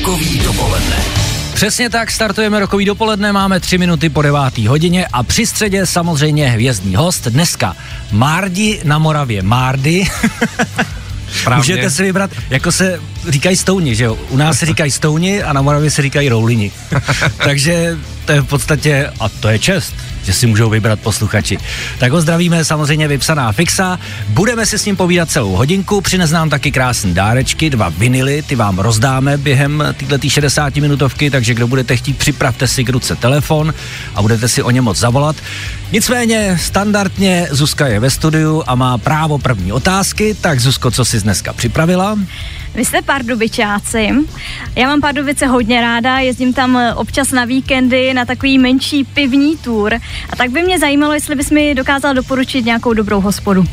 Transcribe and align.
Rokový 0.00 0.38
dopoledne. 0.38 0.96
Přesně 1.54 1.90
tak, 1.90 2.10
startujeme 2.10 2.60
rokový 2.60 2.84
dopoledne, 2.84 3.32
máme 3.32 3.60
tři 3.60 3.78
minuty 3.78 4.08
po 4.08 4.22
devátý 4.22 4.66
hodině 4.66 5.06
a 5.12 5.22
při 5.22 5.46
středě 5.46 5.86
samozřejmě 5.86 6.50
hvězdný 6.50 6.96
host. 6.96 7.26
Dneska 7.26 7.76
Márdi 8.12 8.80
na 8.84 8.98
Moravě. 8.98 9.42
Márdy. 9.42 10.06
Správně. 11.40 11.56
Můžete 11.56 11.90
si 11.90 12.02
vybrat, 12.02 12.30
jako 12.50 12.72
se 12.72 13.00
říkají 13.28 13.56
stouni, 13.56 13.94
že 13.94 14.04
jo? 14.04 14.18
U 14.28 14.36
nás 14.36 14.58
se 14.58 14.66
říkají 14.66 14.90
stouni 14.90 15.42
a 15.42 15.52
na 15.52 15.62
Moravě 15.62 15.90
se 15.90 16.02
říkají 16.02 16.28
roulini. 16.28 16.72
Takže 17.44 17.98
to 18.24 18.32
je 18.32 18.40
v 18.40 18.46
podstatě, 18.46 19.12
a 19.20 19.28
to 19.28 19.48
je 19.48 19.58
čest, 19.58 19.94
že 20.30 20.34
si 20.34 20.46
můžou 20.46 20.70
vybrat 20.70 21.00
posluchači. 21.00 21.58
Tak 21.98 22.12
ho 22.12 22.20
zdravíme 22.20 22.64
samozřejmě 22.64 23.08
vypsaná 23.08 23.52
fixa. 23.52 23.98
Budeme 24.28 24.66
si 24.66 24.78
s 24.78 24.84
ním 24.84 24.96
povídat 24.96 25.30
celou 25.30 25.50
hodinku. 25.50 26.00
Přines 26.00 26.30
nám 26.30 26.50
taky 26.50 26.72
krásné 26.72 27.14
dárečky, 27.14 27.70
dva 27.70 27.88
vinily, 27.88 28.42
ty 28.42 28.54
vám 28.54 28.78
rozdáme 28.78 29.36
během 29.36 29.84
této 30.08 30.28
60 30.28 30.76
minutovky, 30.76 31.30
takže 31.30 31.54
kdo 31.54 31.66
budete 31.66 31.96
chtít, 31.96 32.18
připravte 32.18 32.68
si 32.68 32.84
k 32.84 32.88
ruce 32.88 33.16
telefon 33.16 33.74
a 34.14 34.22
budete 34.22 34.48
si 34.48 34.62
o 34.62 34.70
ně 34.70 34.80
moc 34.80 34.98
zavolat. 34.98 35.36
Nicméně 35.92 36.58
standardně 36.60 37.48
Zuzka 37.50 37.86
je 37.86 38.00
ve 38.00 38.10
studiu 38.10 38.62
a 38.66 38.74
má 38.74 38.98
právo 38.98 39.38
první 39.38 39.72
otázky, 39.72 40.36
tak 40.40 40.60
Zuzko, 40.60 40.90
co 40.90 41.04
jsi 41.04 41.20
dneska 41.20 41.52
připravila? 41.52 42.18
Vy 42.74 42.84
jste 42.84 43.02
pardubičáci. 43.02 44.08
Já 44.76 44.88
mám 44.88 45.00
Pardubice 45.00 45.46
hodně 45.46 45.80
ráda, 45.80 46.18
jezdím 46.18 46.52
tam 46.52 46.76
eh, 46.76 46.94
občas 46.94 47.30
na 47.32 47.44
víkendy 47.44 48.14
na 48.14 48.24
takový 48.24 48.58
menší 48.58 49.04
pivní 49.04 49.56
tour. 49.56 49.94
A 50.30 50.36
tak 50.36 50.50
by 50.50 50.62
mě 50.62 50.78
zajímalo, 50.78 51.14
jestli 51.14 51.34
bys 51.34 51.50
mi 51.50 51.74
dokázal 51.74 52.14
doporučit 52.14 52.64
nějakou 52.64 52.92
dobrou 52.92 53.20
hospodu. 53.20 53.64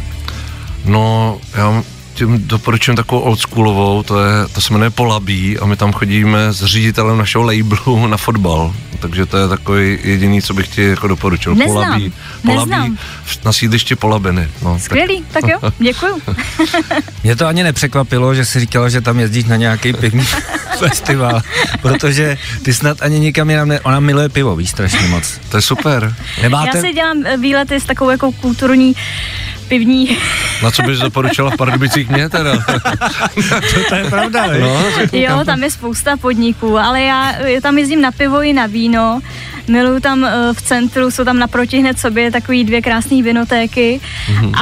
No, 0.86 1.40
já 1.58 1.84
tím 2.18 2.48
doporučuji 2.48 2.96
takovou 2.96 3.22
oldschoolovou, 3.22 4.04
to, 4.04 4.20
je, 4.24 4.48
to 4.54 4.62
se 4.62 4.74
jmenuje 4.74 4.90
Polabí 4.90 5.60
a 5.60 5.66
my 5.66 5.76
tam 5.76 5.94
chodíme 5.94 6.54
s 6.54 6.64
ředitelem 6.66 7.18
našeho 7.18 7.44
labelu 7.44 8.08
na 8.08 8.18
fotbal. 8.18 8.74
Takže 9.00 9.26
to 9.26 9.38
je 9.38 9.48
takový 9.48 9.98
jediný, 10.04 10.42
co 10.42 10.54
bych 10.54 10.68
ti 10.68 10.84
jako 10.84 11.08
doporučil. 11.08 11.56
Neznám, 11.56 11.74
Polabí, 11.74 12.14
neznám. 12.44 12.68
Polabí 12.70 12.98
v- 13.24 13.46
na 13.46 13.54
sídlišti 13.54 13.96
Polabiny. 13.96 14.50
No, 14.62 14.80
Skvělý, 14.80 15.26
tak, 15.32 15.42
tak 15.42 15.52
jo, 15.52 15.60
děkuju. 15.80 16.22
Mě 17.24 17.36
to 17.36 17.48
ani 17.48 17.64
nepřekvapilo, 17.64 18.36
že 18.36 18.46
si 18.46 18.60
říkala, 18.60 18.90
že 18.90 19.02
tam 19.02 19.20
jezdíš 19.20 19.46
na 19.46 19.56
nějaký 19.56 19.94
pivní 19.94 20.26
festival, 20.80 21.42
protože 21.82 22.38
ty 22.64 22.74
snad 22.74 22.98
ani 23.02 23.20
nikam 23.20 23.50
jinam 23.50 23.68
ne... 23.68 23.80
Ona 23.80 24.00
miluje 24.00 24.30
pivo, 24.30 24.56
víš, 24.56 24.70
strašně 24.70 25.08
moc. 25.08 25.40
To 25.50 25.58
je 25.58 25.62
super. 25.62 26.16
Nemáte... 26.42 26.78
Já 26.78 26.84
si 26.84 26.94
dělám 26.94 27.24
eh, 27.26 27.38
výlety 27.38 27.80
s 27.80 27.86
takovou 27.86 28.10
jako 28.10 28.32
kulturní 28.32 28.96
pivní. 29.68 30.18
Na 30.64 30.72
co 30.72 30.82
bys 30.84 31.00
doporučila 31.00 31.52
v 31.52 31.58
Pardubicích 31.58 32.10
mě 32.10 32.30
teda? 32.30 32.52
to, 33.74 33.84
to 33.90 33.96
je 33.96 34.04
pravda, 34.10 34.46
No, 34.60 34.84
Jo, 35.14 35.42
tam 35.46 35.64
je 35.64 35.72
spousta 35.72 36.18
podniků, 36.18 36.78
ale 36.78 37.02
já 37.02 37.34
tam 37.62 37.78
jezdím 37.78 38.02
na 38.02 38.12
pivo 38.12 38.42
i 38.42 38.54
na 38.54 38.66
víno. 38.66 39.20
Miluju 39.68 40.00
tam 40.00 40.26
eh, 40.26 40.54
v 40.54 40.62
centru, 40.62 41.12
jsou 41.12 41.24
tam 41.24 41.40
naproti 41.40 41.80
hned 41.80 42.00
sobě 42.00 42.32
takový 42.32 42.64
dvě 42.64 42.82
krásné 42.82 43.24
vinotéky 43.24 44.02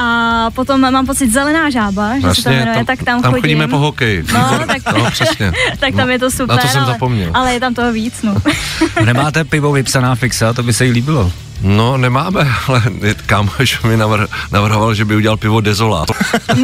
a 0.01 0.47
potom 0.55 0.81
mám 0.91 1.05
pocit 1.05 1.31
Zelená 1.31 1.69
žába, 1.69 2.19
že 2.19 2.35
se 2.35 2.43
to 2.43 2.49
jmenuje, 2.49 2.85
tak 2.85 3.03
tam, 3.03 3.21
tam 3.21 3.31
chodím. 3.31 3.41
chodíme 3.41 3.67
po 3.67 3.77
hokeji. 3.77 4.23
No, 4.33 4.59
tak, 4.67 4.93
no 4.97 5.11
přesně. 5.11 5.51
tak 5.79 5.95
tam 5.95 6.07
no. 6.07 6.13
je 6.13 6.19
to 6.19 6.31
super, 6.31 6.55
Na 6.55 6.61
to 6.61 6.67
jsem 6.67 6.83
ale, 6.83 6.93
zapomněl. 6.93 7.31
ale 7.33 7.53
je 7.53 7.59
tam 7.59 7.73
toho 7.73 7.91
víc, 7.93 8.21
no. 8.21 8.35
Nemáte 9.05 9.43
pivo 9.43 9.71
vypsaná 9.71 10.15
fixa, 10.15 10.53
to 10.53 10.63
by 10.63 10.73
se 10.73 10.85
jí 10.85 10.91
líbilo. 10.91 11.31
No, 11.65 11.97
nemáme, 11.97 12.47
ale 12.67 12.81
kámoš 13.25 13.81
mi 13.83 13.97
navr- 13.97 14.27
navrhoval, 14.51 14.93
že 14.93 15.05
by 15.05 15.15
udělal 15.15 15.37
pivo 15.37 15.61
dezolát. 15.61 16.07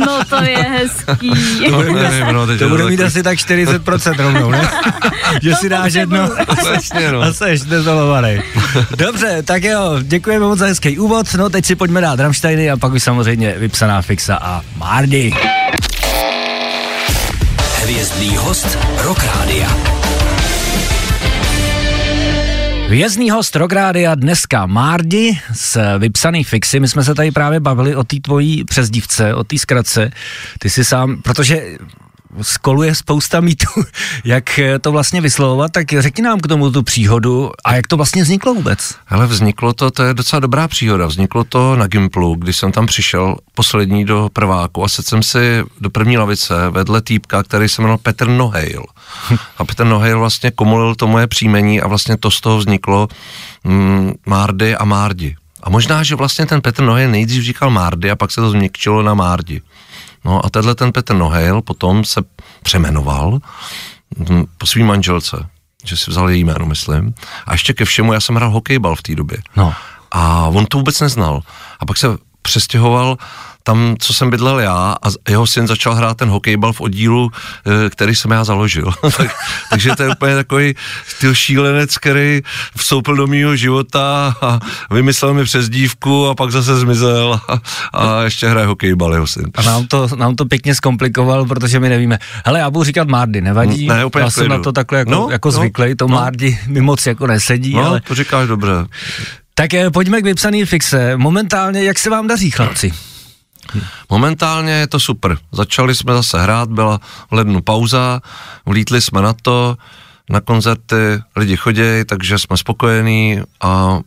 No 0.05 0.19
to 0.29 0.43
je 0.43 0.57
hezký. 0.57 1.31
To 1.69 1.81
nevím, 1.83 2.25
no, 2.33 2.47
To 2.47 2.69
bude 2.69 2.83
mít 2.83 2.97
takový- 2.97 3.03
asi 3.03 3.23
tak 3.23 3.37
40% 3.37 4.15
rovnou, 4.17 4.51
ne? 4.51 4.69
že 5.41 5.55
si 5.55 5.69
dáš 5.69 5.93
jedno 5.93 6.29
Přesně, 6.57 7.11
no. 7.11 7.21
a 7.21 7.33
seš 7.33 7.61
dezolovaný. 7.61 8.41
Dobře, 8.95 9.43
tak 9.43 9.63
jo, 9.63 9.99
děkujeme 10.01 10.45
moc 10.45 10.59
za 10.59 10.65
hezký 10.65 10.99
úvod, 10.99 11.33
no 11.37 11.49
teď 11.49 11.65
si 11.65 11.75
pojďme 11.75 12.01
dát 12.01 12.19
Rammsteiny 12.19 12.71
a 12.71 12.77
pak 12.77 12.93
už 12.93 13.03
samozřejmě 13.03 13.55
vypsaná 13.57 14.01
fixa 14.01 14.35
a 14.41 14.61
Mardy. 14.77 15.33
Hvězdný 17.83 18.37
host 18.37 18.77
Rock 19.03 19.23
Rádia. 19.23 20.00
Vězný 22.91 23.31
host 23.31 23.55
Rográdia 23.55 24.15
dneska 24.15 24.65
Mardi 24.65 25.39
z 25.53 25.77
vypsaný 25.97 26.43
fixy. 26.43 26.79
My 26.79 26.87
jsme 26.87 27.03
se 27.03 27.15
tady 27.15 27.31
právě 27.31 27.59
bavili 27.59 27.95
o 27.95 28.03
té 28.03 28.19
tvojí 28.19 28.63
přezdívce, 28.63 29.35
o 29.35 29.43
té 29.43 29.57
zkratce. 29.57 30.11
Ty 30.59 30.69
si 30.69 30.85
sám, 30.85 31.21
protože 31.21 31.77
skoluje 32.41 32.95
spousta 32.95 33.39
mýtů, 33.39 33.65
jak 34.25 34.59
to 34.81 34.91
vlastně 34.91 35.21
vyslovovat, 35.21 35.71
tak 35.71 35.87
řekni 35.99 36.23
nám 36.23 36.39
k 36.39 36.47
tomu 36.47 36.71
tu 36.71 36.83
příhodu 36.83 37.51
a 37.65 37.75
jak 37.75 37.87
to 37.87 37.97
vlastně 37.97 38.23
vzniklo 38.23 38.53
vůbec. 38.53 38.95
Hele, 39.05 39.27
vzniklo 39.27 39.73
to, 39.73 39.91
to 39.91 40.03
je 40.03 40.13
docela 40.13 40.39
dobrá 40.39 40.67
příhoda, 40.67 41.05
vzniklo 41.05 41.43
to 41.43 41.75
na 41.75 41.87
Gimplu, 41.87 42.35
když 42.35 42.57
jsem 42.57 42.71
tam 42.71 42.85
přišel 42.85 43.35
poslední 43.55 44.05
do 44.05 44.29
prváku 44.33 44.83
a 44.83 44.89
sedl 44.89 45.07
jsem 45.07 45.23
si 45.23 45.63
do 45.81 45.89
první 45.89 46.17
lavice 46.17 46.69
vedle 46.69 47.01
týpka, 47.01 47.43
který 47.43 47.69
se 47.69 47.81
jmenoval 47.81 47.97
Petr 47.97 48.27
Nohejl. 48.27 48.83
A 49.57 49.65
Petr 49.65 49.85
Nohejl 49.85 50.19
vlastně 50.19 50.51
komolil 50.51 50.95
to 50.95 51.07
moje 51.07 51.27
příjmení 51.27 51.81
a 51.81 51.87
vlastně 51.87 52.17
to 52.17 52.31
z 52.31 52.41
toho 52.41 52.57
vzniklo 52.57 53.07
mm, 53.63 54.13
Márdy 54.25 54.75
a 54.75 54.85
Márdi. 54.85 55.35
A 55.63 55.69
možná, 55.69 56.03
že 56.03 56.15
vlastně 56.15 56.45
ten 56.45 56.61
Petr 56.61 56.83
Nohejl 56.83 57.11
nejdřív 57.11 57.43
říkal 57.43 57.69
Márdy 57.69 58.11
a 58.11 58.15
pak 58.15 58.31
se 58.31 58.41
to 58.41 58.49
změkčilo 58.49 59.03
na 59.03 59.13
Márdi. 59.13 59.61
No 60.25 60.45
a 60.45 60.49
tenhle 60.49 60.75
ten 60.75 60.91
Petr 60.91 61.15
Nohejl 61.15 61.61
potom 61.61 62.05
se 62.05 62.21
přemenoval 62.63 63.39
mm, 64.17 64.45
po 64.57 64.65
svým 64.65 64.87
manželce, 64.87 65.47
že 65.83 65.97
si 65.97 66.11
vzal 66.11 66.29
její 66.29 66.43
jméno, 66.43 66.65
myslím. 66.65 67.13
A 67.45 67.53
ještě 67.53 67.73
ke 67.73 67.85
všemu, 67.85 68.13
já 68.13 68.19
jsem 68.19 68.35
hrál 68.35 68.51
hokejbal 68.51 68.95
v 68.95 69.01
té 69.01 69.15
době. 69.15 69.37
No. 69.55 69.73
A 70.11 70.45
on 70.47 70.65
to 70.65 70.77
vůbec 70.77 70.99
neznal. 70.99 71.41
A 71.79 71.85
pak 71.85 71.97
se 71.97 72.07
přestěhoval 72.41 73.17
tam, 73.63 73.95
co 73.99 74.13
jsem 74.13 74.29
bydlel 74.29 74.59
já 74.59 74.95
a 75.03 75.09
jeho 75.29 75.47
syn 75.47 75.67
začal 75.67 75.95
hrát 75.95 76.17
ten 76.17 76.29
hokejbal 76.29 76.73
v 76.73 76.81
oddílu, 76.81 77.31
eh, 77.85 77.89
který 77.89 78.15
jsem 78.15 78.31
já 78.31 78.43
založil. 78.43 78.93
tak, 79.17 79.35
takže 79.69 79.95
to 79.95 80.03
je 80.03 80.09
úplně 80.09 80.35
takový 80.35 80.75
styl 81.07 81.35
šílenec, 81.35 81.97
který 81.97 82.41
vstoupil 82.77 83.15
do 83.15 83.27
mýho 83.27 83.55
života 83.55 84.35
a 84.41 84.59
vymyslel 84.91 85.33
mi 85.33 85.43
přezdívku 85.43 86.27
a 86.27 86.35
pak 86.35 86.51
zase 86.51 86.79
zmizel 86.79 87.39
a, 87.47 87.59
a 87.93 88.21
ještě 88.23 88.49
hraje 88.49 88.67
hokejbal 88.67 89.13
jeho 89.13 89.27
syn. 89.27 89.45
A 89.55 89.61
nám 89.61 89.87
to, 89.87 90.07
nám 90.15 90.35
to 90.35 90.45
pěkně 90.45 90.75
zkomplikoval, 90.75 91.45
protože 91.45 91.79
my 91.79 91.89
nevíme. 91.89 92.19
Hele, 92.45 92.59
já 92.59 92.69
budu 92.69 92.83
říkat 92.83 93.07
Mardy, 93.07 93.41
nevadí? 93.41 93.87
Ne, 93.87 94.05
úplně 94.05 94.23
já 94.23 94.29
jsem 94.29 94.47
na 94.47 94.59
to 94.59 94.71
takhle 94.71 94.99
jako, 94.99 95.11
No, 95.11 95.27
jako 95.31 95.47
no, 95.47 95.51
zvyklý, 95.51 95.95
to 95.95 96.07
no. 96.07 96.15
Mardy 96.15 96.59
mi 96.67 96.81
moc 96.81 97.05
jako 97.05 97.27
nesedí, 97.27 97.73
No, 97.73 97.85
ale... 97.85 98.01
to 98.01 98.15
říkáš 98.15 98.47
dobře. 98.47 98.71
Tak 99.53 99.73
eh, 99.73 99.91
pojďme 99.91 100.21
k 100.21 100.25
vypsaný 100.25 100.65
fixe. 100.65 101.17
Momentálně, 101.17 101.83
jak 101.83 101.99
se 101.99 102.09
vám 102.09 102.27
daří, 102.27 102.51
chlapci? 102.51 102.93
Momentálně 104.09 104.71
je 104.71 104.87
to 104.87 104.99
super. 104.99 105.37
Začali 105.51 105.95
jsme 105.95 106.13
zase 106.13 106.41
hrát, 106.41 106.69
byla 106.69 106.99
v 107.29 107.33
lednu 107.33 107.61
pauza, 107.61 108.21
vlítli 108.65 109.01
jsme 109.01 109.21
na 109.21 109.33
to, 109.41 109.77
na 110.29 110.41
koncerty 110.41 110.95
lidi 111.35 111.57
chodějí, 111.57 112.05
takže 112.05 112.39
jsme 112.39 112.57
spokojení 112.57 113.41
a 113.61 113.99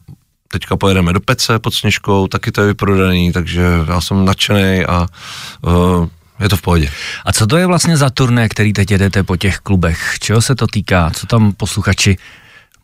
teďka 0.53 0.77
pojedeme 0.77 1.13
do 1.13 1.21
Pece 1.21 1.59
pod 1.59 1.75
Sněžkou, 1.75 2.27
taky 2.27 2.53
to 2.53 2.61
je 2.61 2.67
vyprodaný, 2.67 3.33
takže 3.33 3.63
já 3.89 4.01
jsem 4.01 4.25
nadšený 4.25 4.85
a 4.85 5.07
uh, 5.63 6.09
je 6.41 6.49
to 6.49 6.57
v 6.57 6.63
pohodě. 6.63 6.91
A 7.25 7.33
co 7.33 7.47
to 7.47 7.57
je 7.57 7.67
vlastně 7.67 7.97
za 7.97 8.11
turné, 8.11 8.49
který 8.49 8.73
teď 8.73 8.91
jedete 8.91 9.23
po 9.23 9.37
těch 9.37 9.59
klubech? 9.59 10.17
Čeho 10.21 10.43
se 10.43 10.55
to 10.55 10.67
týká? 10.67 11.11
Co 11.11 11.27
tam 11.27 11.53
posluchači 11.53 12.17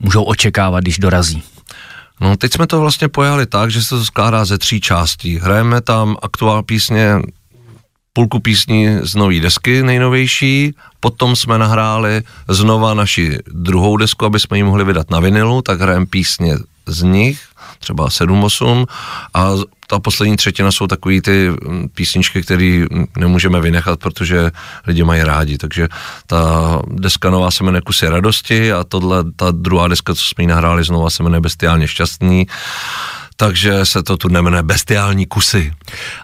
můžou 0.00 0.22
očekávat, 0.22 0.80
když 0.80 0.98
dorazí? 0.98 1.42
No 2.20 2.36
teď 2.36 2.52
jsme 2.52 2.66
to 2.66 2.80
vlastně 2.80 3.08
pojali 3.08 3.46
tak, 3.46 3.70
že 3.70 3.82
se 3.82 3.88
to 3.88 4.04
skládá 4.04 4.44
ze 4.44 4.58
tří 4.58 4.80
částí. 4.80 5.38
Hrajeme 5.38 5.80
tam 5.80 6.16
aktuál 6.22 6.62
písně, 6.62 7.14
půlku 8.12 8.40
písní 8.40 8.98
z 9.02 9.14
nový 9.14 9.40
desky 9.40 9.82
nejnovější, 9.82 10.74
potom 11.00 11.36
jsme 11.36 11.58
nahráli 11.58 12.22
znova 12.48 12.94
naši 12.94 13.38
druhou 13.46 13.96
desku, 13.96 14.24
aby 14.24 14.40
jsme 14.40 14.56
ji 14.56 14.62
mohli 14.62 14.84
vydat 14.84 15.10
na 15.10 15.20
vinilu, 15.20 15.62
tak 15.62 15.80
hrajeme 15.80 16.06
písně 16.06 16.56
z 16.90 17.02
nich, 17.02 17.40
třeba 17.78 18.08
7-8 18.08 18.86
a 19.34 19.50
ta 19.86 19.98
poslední 19.98 20.36
třetina 20.36 20.72
jsou 20.72 20.86
takový 20.86 21.20
ty 21.20 21.50
mm, 21.50 21.88
písničky, 21.88 22.42
které 22.42 22.84
nemůžeme 23.18 23.60
vynechat, 23.60 24.00
protože 24.00 24.50
lidi 24.86 25.04
mají 25.04 25.22
rádi, 25.22 25.58
takže 25.58 25.88
ta 26.26 26.82
deska 26.88 27.30
nová 27.30 27.50
se 27.50 27.64
jmenuje 27.64 27.80
Kusy 27.80 28.08
radosti 28.08 28.72
a 28.72 28.84
tohle, 28.84 29.24
ta 29.36 29.50
druhá 29.50 29.88
deska, 29.88 30.14
co 30.14 30.22
jsme 30.24 30.44
ji 30.44 30.48
nahráli 30.48 30.84
znova, 30.84 31.10
se 31.10 31.22
jmenuje 31.22 31.40
Bestiálně 31.40 31.88
šťastný, 31.88 32.46
takže 33.40 33.86
se 33.86 34.02
to 34.02 34.16
tu 34.16 34.28
nemenuje 34.28 34.62
Bestiální 34.62 35.26
kusy. 35.26 35.72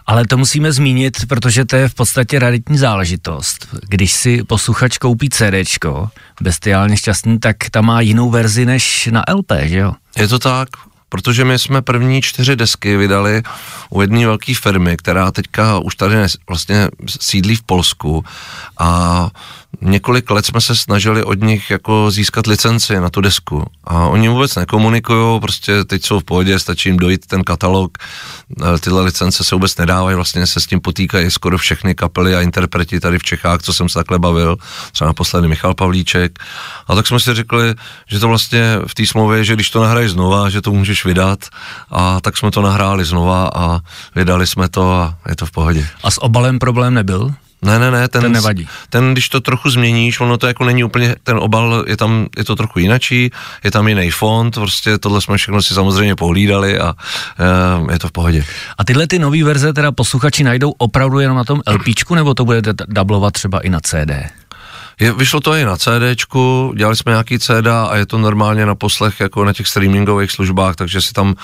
Ale 0.05 0.25
to 0.25 0.37
musíme 0.37 0.71
zmínit, 0.71 1.25
protože 1.27 1.65
to 1.65 1.75
je 1.75 1.89
v 1.89 1.93
podstatě 1.93 2.39
raritní 2.39 2.77
záležitost. 2.77 3.67
Když 3.89 4.13
si 4.13 4.43
posluchač 4.43 4.97
koupí 4.97 5.29
CDčko, 5.29 6.09
bestiálně 6.41 6.97
šťastný, 6.97 7.39
tak 7.39 7.57
ta 7.71 7.81
má 7.81 8.01
jinou 8.01 8.29
verzi 8.29 8.65
než 8.65 9.09
na 9.11 9.23
LP, 9.33 9.51
že 9.63 9.77
jo? 9.77 9.93
Je 10.17 10.27
to 10.27 10.39
tak, 10.39 10.69
protože 11.09 11.45
my 11.45 11.59
jsme 11.59 11.81
první 11.81 12.21
čtyři 12.21 12.55
desky 12.55 12.97
vydali 12.97 13.43
u 13.89 14.01
jedné 14.01 14.25
velké 14.25 14.53
firmy, 14.55 14.97
která 14.97 15.31
teďka 15.31 15.79
už 15.79 15.95
tady 15.95 16.15
vlastně 16.47 16.87
sídlí 17.19 17.55
v 17.55 17.63
Polsku 17.63 18.25
a 18.77 19.29
několik 19.81 20.31
let 20.31 20.45
jsme 20.45 20.61
se 20.61 20.75
snažili 20.75 21.23
od 21.23 21.41
nich 21.41 21.69
jako 21.69 22.11
získat 22.11 22.47
licenci 22.47 22.99
na 22.99 23.09
tu 23.09 23.21
desku 23.21 23.65
a 23.83 24.07
oni 24.07 24.29
vůbec 24.29 24.55
nekomunikují, 24.55 25.39
prostě 25.39 25.83
teď 25.83 26.05
jsou 26.05 26.19
v 26.19 26.23
pohodě, 26.23 26.59
stačí 26.59 26.89
jim 26.89 26.97
dojít 26.97 27.27
ten 27.27 27.43
katalog, 27.43 27.97
eh, 27.97 28.79
tyhle 28.79 29.01
licence 29.01 29.43
se 29.43 29.55
vůbec 29.55 29.77
nedávají, 29.77 30.15
vlastně 30.15 30.47
se 30.47 30.59
s 30.59 30.65
tím 30.65 30.79
potýkají 30.79 31.31
skoro 31.31 31.57
všechny 31.57 31.95
kapely 31.95 32.35
a 32.35 32.41
interpreti 32.41 32.99
tady 32.99 33.19
v 33.19 33.23
Čechách, 33.23 33.61
co 33.61 33.73
jsem 33.73 33.89
se 33.89 33.99
takhle 33.99 34.19
bavil, 34.19 34.57
třeba 34.91 35.07
naposledy 35.07 35.47
Michal 35.47 35.73
Pavlíček 35.73 36.39
a 36.87 36.95
tak 36.95 37.07
jsme 37.07 37.19
si 37.19 37.33
řekli, 37.33 37.75
že 38.07 38.19
to 38.19 38.27
vlastně 38.27 38.79
v 38.87 38.95
té 38.95 39.05
smlouvě, 39.05 39.43
že 39.43 39.53
když 39.53 39.69
to 39.69 39.83
nahrají 39.83 40.09
znova, 40.09 40.49
že 40.49 40.61
to 40.61 40.71
můžeš 40.71 41.05
vydat 41.05 41.39
a 41.89 42.21
tak 42.21 42.37
jsme 42.37 42.51
to 42.51 42.61
nahráli 42.61 43.05
znova 43.05 43.51
a 43.55 43.79
vydali 44.15 44.47
jsme 44.47 44.69
to 44.69 44.91
a 44.91 45.17
je 45.29 45.35
to 45.35 45.45
v 45.45 45.51
pohodě. 45.51 45.87
A 46.03 46.11
s 46.11 46.23
obalem 46.23 46.59
problém 46.59 46.93
nebyl? 46.93 47.33
Ne, 47.61 47.79
ne, 47.79 47.91
ne, 47.91 48.07
ten, 48.07 48.21
Ten 48.21 48.31
nevadí. 48.31 48.67
ten, 48.89 49.11
když 49.13 49.29
to 49.29 49.41
trochu 49.41 49.69
změníš, 49.69 50.19
ono 50.19 50.37
to 50.37 50.47
jako 50.47 50.63
není 50.65 50.83
úplně, 50.83 51.15
ten 51.23 51.37
obal 51.37 51.83
je 51.87 51.97
tam, 51.97 52.27
je 52.37 52.43
to 52.43 52.55
trochu 52.55 52.79
jinačí, 52.79 53.31
je 53.63 53.71
tam 53.71 53.87
jiný 53.87 54.11
font, 54.11 54.53
prostě 54.53 54.97
tohle 54.97 55.21
jsme 55.21 55.37
všechno 55.37 55.61
si 55.61 55.73
samozřejmě 55.73 56.15
pohlídali 56.15 56.79
a 56.79 56.95
e, 57.89 57.93
je 57.93 57.99
to 57.99 58.07
v 58.07 58.11
pohodě. 58.11 58.45
A 58.77 58.83
tyhle 58.83 59.07
ty 59.07 59.19
nové 59.19 59.43
verze 59.43 59.73
teda 59.73 59.91
posluchači 59.91 60.43
najdou 60.43 60.71
opravdu 60.77 61.19
jenom 61.19 61.37
na 61.37 61.43
tom 61.43 61.61
LPčku, 61.69 62.15
nebo 62.15 62.33
to 62.33 62.45
budete 62.45 62.73
dublovat 62.87 63.33
třeba 63.33 63.59
i 63.59 63.69
na 63.69 63.79
CD? 63.79 64.11
Je, 64.99 65.13
vyšlo 65.13 65.39
to 65.39 65.55
i 65.55 65.65
na 65.65 65.77
CDčku, 65.77 66.73
dělali 66.77 66.95
jsme 66.95 67.11
nějaký 67.11 67.39
CD 67.39 67.67
a 67.89 67.95
je 67.95 68.05
to 68.05 68.17
normálně 68.17 68.65
na 68.65 68.75
poslech 68.75 69.19
jako 69.19 69.45
na 69.45 69.53
těch 69.53 69.67
streamingových 69.67 70.31
službách, 70.31 70.75
takže 70.75 71.01
si 71.01 71.13
tam 71.13 71.35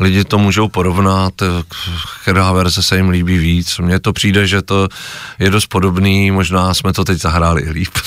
lidi 0.00 0.24
to 0.24 0.38
můžou 0.38 0.68
porovnat, 0.68 1.32
která 2.22 2.52
verze 2.52 2.82
se 2.82 2.96
jim 2.96 3.08
líbí 3.08 3.38
víc. 3.38 3.78
Mně 3.78 4.00
to 4.00 4.12
přijde, 4.12 4.46
že 4.46 4.62
to 4.62 4.88
je 5.38 5.50
dost 5.50 5.66
podobný, 5.66 6.30
možná 6.30 6.74
jsme 6.74 6.92
to 6.92 7.04
teď 7.04 7.20
zahráli 7.20 7.62
i 7.62 7.70
líp. 7.70 7.98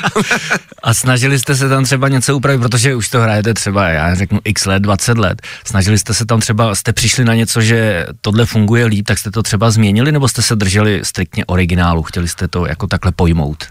A 0.82 0.94
snažili 0.94 1.38
jste 1.38 1.56
se 1.56 1.68
tam 1.68 1.84
třeba 1.84 2.08
něco 2.08 2.36
upravit, 2.36 2.60
protože 2.60 2.94
už 2.94 3.08
to 3.08 3.20
hrajete 3.20 3.54
třeba, 3.54 3.88
já 3.88 4.14
řeknu 4.14 4.40
x 4.44 4.66
let, 4.66 4.80
20 4.80 5.18
let. 5.18 5.42
Snažili 5.64 5.98
jste 5.98 6.14
se 6.14 6.26
tam 6.26 6.40
třeba, 6.40 6.74
jste 6.74 6.92
přišli 6.92 7.24
na 7.24 7.34
něco, 7.34 7.60
že 7.60 8.06
tohle 8.20 8.46
funguje 8.46 8.86
líp, 8.86 9.06
tak 9.06 9.18
jste 9.18 9.30
to 9.30 9.42
třeba 9.42 9.70
změnili, 9.70 10.12
nebo 10.12 10.28
jste 10.28 10.42
se 10.42 10.56
drželi 10.56 11.00
striktně 11.04 11.44
originálu, 11.44 12.02
chtěli 12.02 12.28
jste 12.28 12.48
to 12.48 12.66
jako 12.66 12.86
takhle 12.86 13.12
pojmout? 13.12 13.64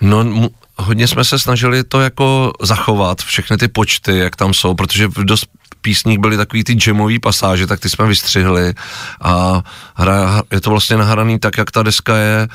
No, 0.00 0.13
mu- 0.22 0.50
hodně 0.76 1.08
jsme 1.08 1.24
se 1.24 1.38
snažili 1.38 1.84
to 1.84 2.00
jako 2.00 2.52
zachovat, 2.62 3.22
všechny 3.22 3.56
ty 3.56 3.68
počty, 3.68 4.18
jak 4.18 4.36
tam 4.36 4.54
jsou, 4.54 4.74
protože 4.74 5.08
v 5.08 5.24
dost 5.24 5.46
písních 5.80 6.18
byly 6.18 6.36
takový 6.36 6.64
ty 6.64 6.76
jamové 6.86 7.18
pasáže, 7.18 7.66
tak 7.66 7.80
ty 7.80 7.90
jsme 7.90 8.06
vystřihli 8.06 8.74
a 9.20 9.62
hra, 9.94 10.42
je 10.52 10.60
to 10.60 10.70
vlastně 10.70 10.96
nahraný 10.96 11.38
tak, 11.38 11.58
jak 11.58 11.70
ta 11.70 11.82
deska 11.82 12.16
je, 12.16 12.48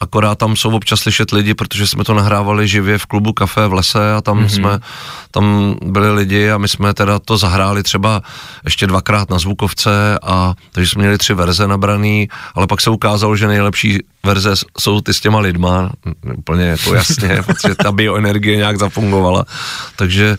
akorát 0.00 0.38
tam 0.38 0.56
jsou 0.56 0.70
občas 0.70 1.00
slyšet 1.00 1.30
lidi, 1.30 1.54
protože 1.54 1.86
jsme 1.86 2.04
to 2.04 2.14
nahrávali 2.14 2.68
živě 2.68 2.98
v 2.98 3.06
klubu 3.06 3.32
Café 3.32 3.66
v 3.66 3.72
lese 3.72 4.14
a 4.14 4.20
tam 4.20 4.44
mm-hmm. 4.44 4.48
jsme, 4.48 4.78
tam 5.30 5.76
byli 5.82 6.14
lidi 6.14 6.50
a 6.50 6.58
my 6.58 6.68
jsme 6.68 6.94
teda 6.94 7.18
to 7.18 7.36
zahráli 7.36 7.82
třeba 7.82 8.22
ještě 8.64 8.86
dvakrát 8.86 9.30
na 9.30 9.38
zvukovce 9.38 10.18
a 10.22 10.54
takže 10.72 10.90
jsme 10.90 11.00
měli 11.00 11.18
tři 11.18 11.34
verze 11.34 11.68
nabraný, 11.68 12.28
ale 12.54 12.66
pak 12.66 12.80
se 12.80 12.90
ukázalo, 12.90 13.36
že 13.36 13.46
nejlepší 13.46 13.98
verze 14.24 14.52
jsou 14.78 15.00
ty 15.00 15.14
s 15.14 15.20
těma 15.20 15.38
lidma, 15.38 15.90
úplně 16.36 16.64
jako 16.64 16.94
jasně, 16.94 17.42
protože 17.46 17.74
ta 17.74 17.92
bioenergie 17.92 18.56
nějak 18.56 18.78
zafungovala, 18.78 19.44
takže 19.96 20.36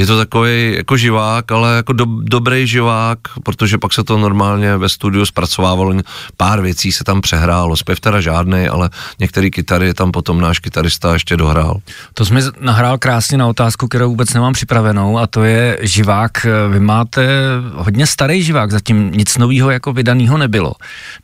je 0.00 0.06
to 0.06 0.18
takový 0.18 0.74
jako 0.76 0.96
živák, 0.96 1.52
ale 1.52 1.76
jako 1.76 1.92
do, 1.92 2.04
dobrý 2.22 2.66
živák, 2.66 3.18
protože 3.44 3.78
pak 3.78 3.92
se 3.92 4.04
to 4.04 4.18
normálně 4.18 4.76
ve 4.76 4.88
studiu 4.88 5.26
zpracovávalo, 5.26 5.94
pár 6.36 6.60
věcí 6.60 6.92
se 6.92 7.04
tam 7.04 7.20
přehrálo, 7.20 7.76
zpěv 7.76 8.00
teda 8.00 8.20
žádný, 8.20 8.68
ale 8.68 8.90
některé 9.18 9.50
kytary 9.50 9.94
tam 9.94 10.12
potom 10.12 10.40
náš 10.40 10.58
kytarista 10.58 11.12
ještě 11.12 11.36
dohrál. 11.36 11.80
To 12.14 12.24
jsme 12.24 12.40
nahrál 12.60 12.98
krásně 12.98 13.38
na 13.38 13.46
otázku, 13.46 13.88
kterou 13.88 14.08
vůbec 14.08 14.34
nemám 14.34 14.52
připravenou 14.52 15.18
a 15.18 15.26
to 15.26 15.44
je 15.44 15.78
živák. 15.82 16.46
Vy 16.72 16.80
máte 16.80 17.28
hodně 17.74 18.06
starý 18.06 18.42
živák, 18.42 18.70
zatím 18.70 19.12
nic 19.12 19.38
nového 19.38 19.70
jako 19.70 19.92
vydaného 19.92 20.38
nebylo. 20.38 20.72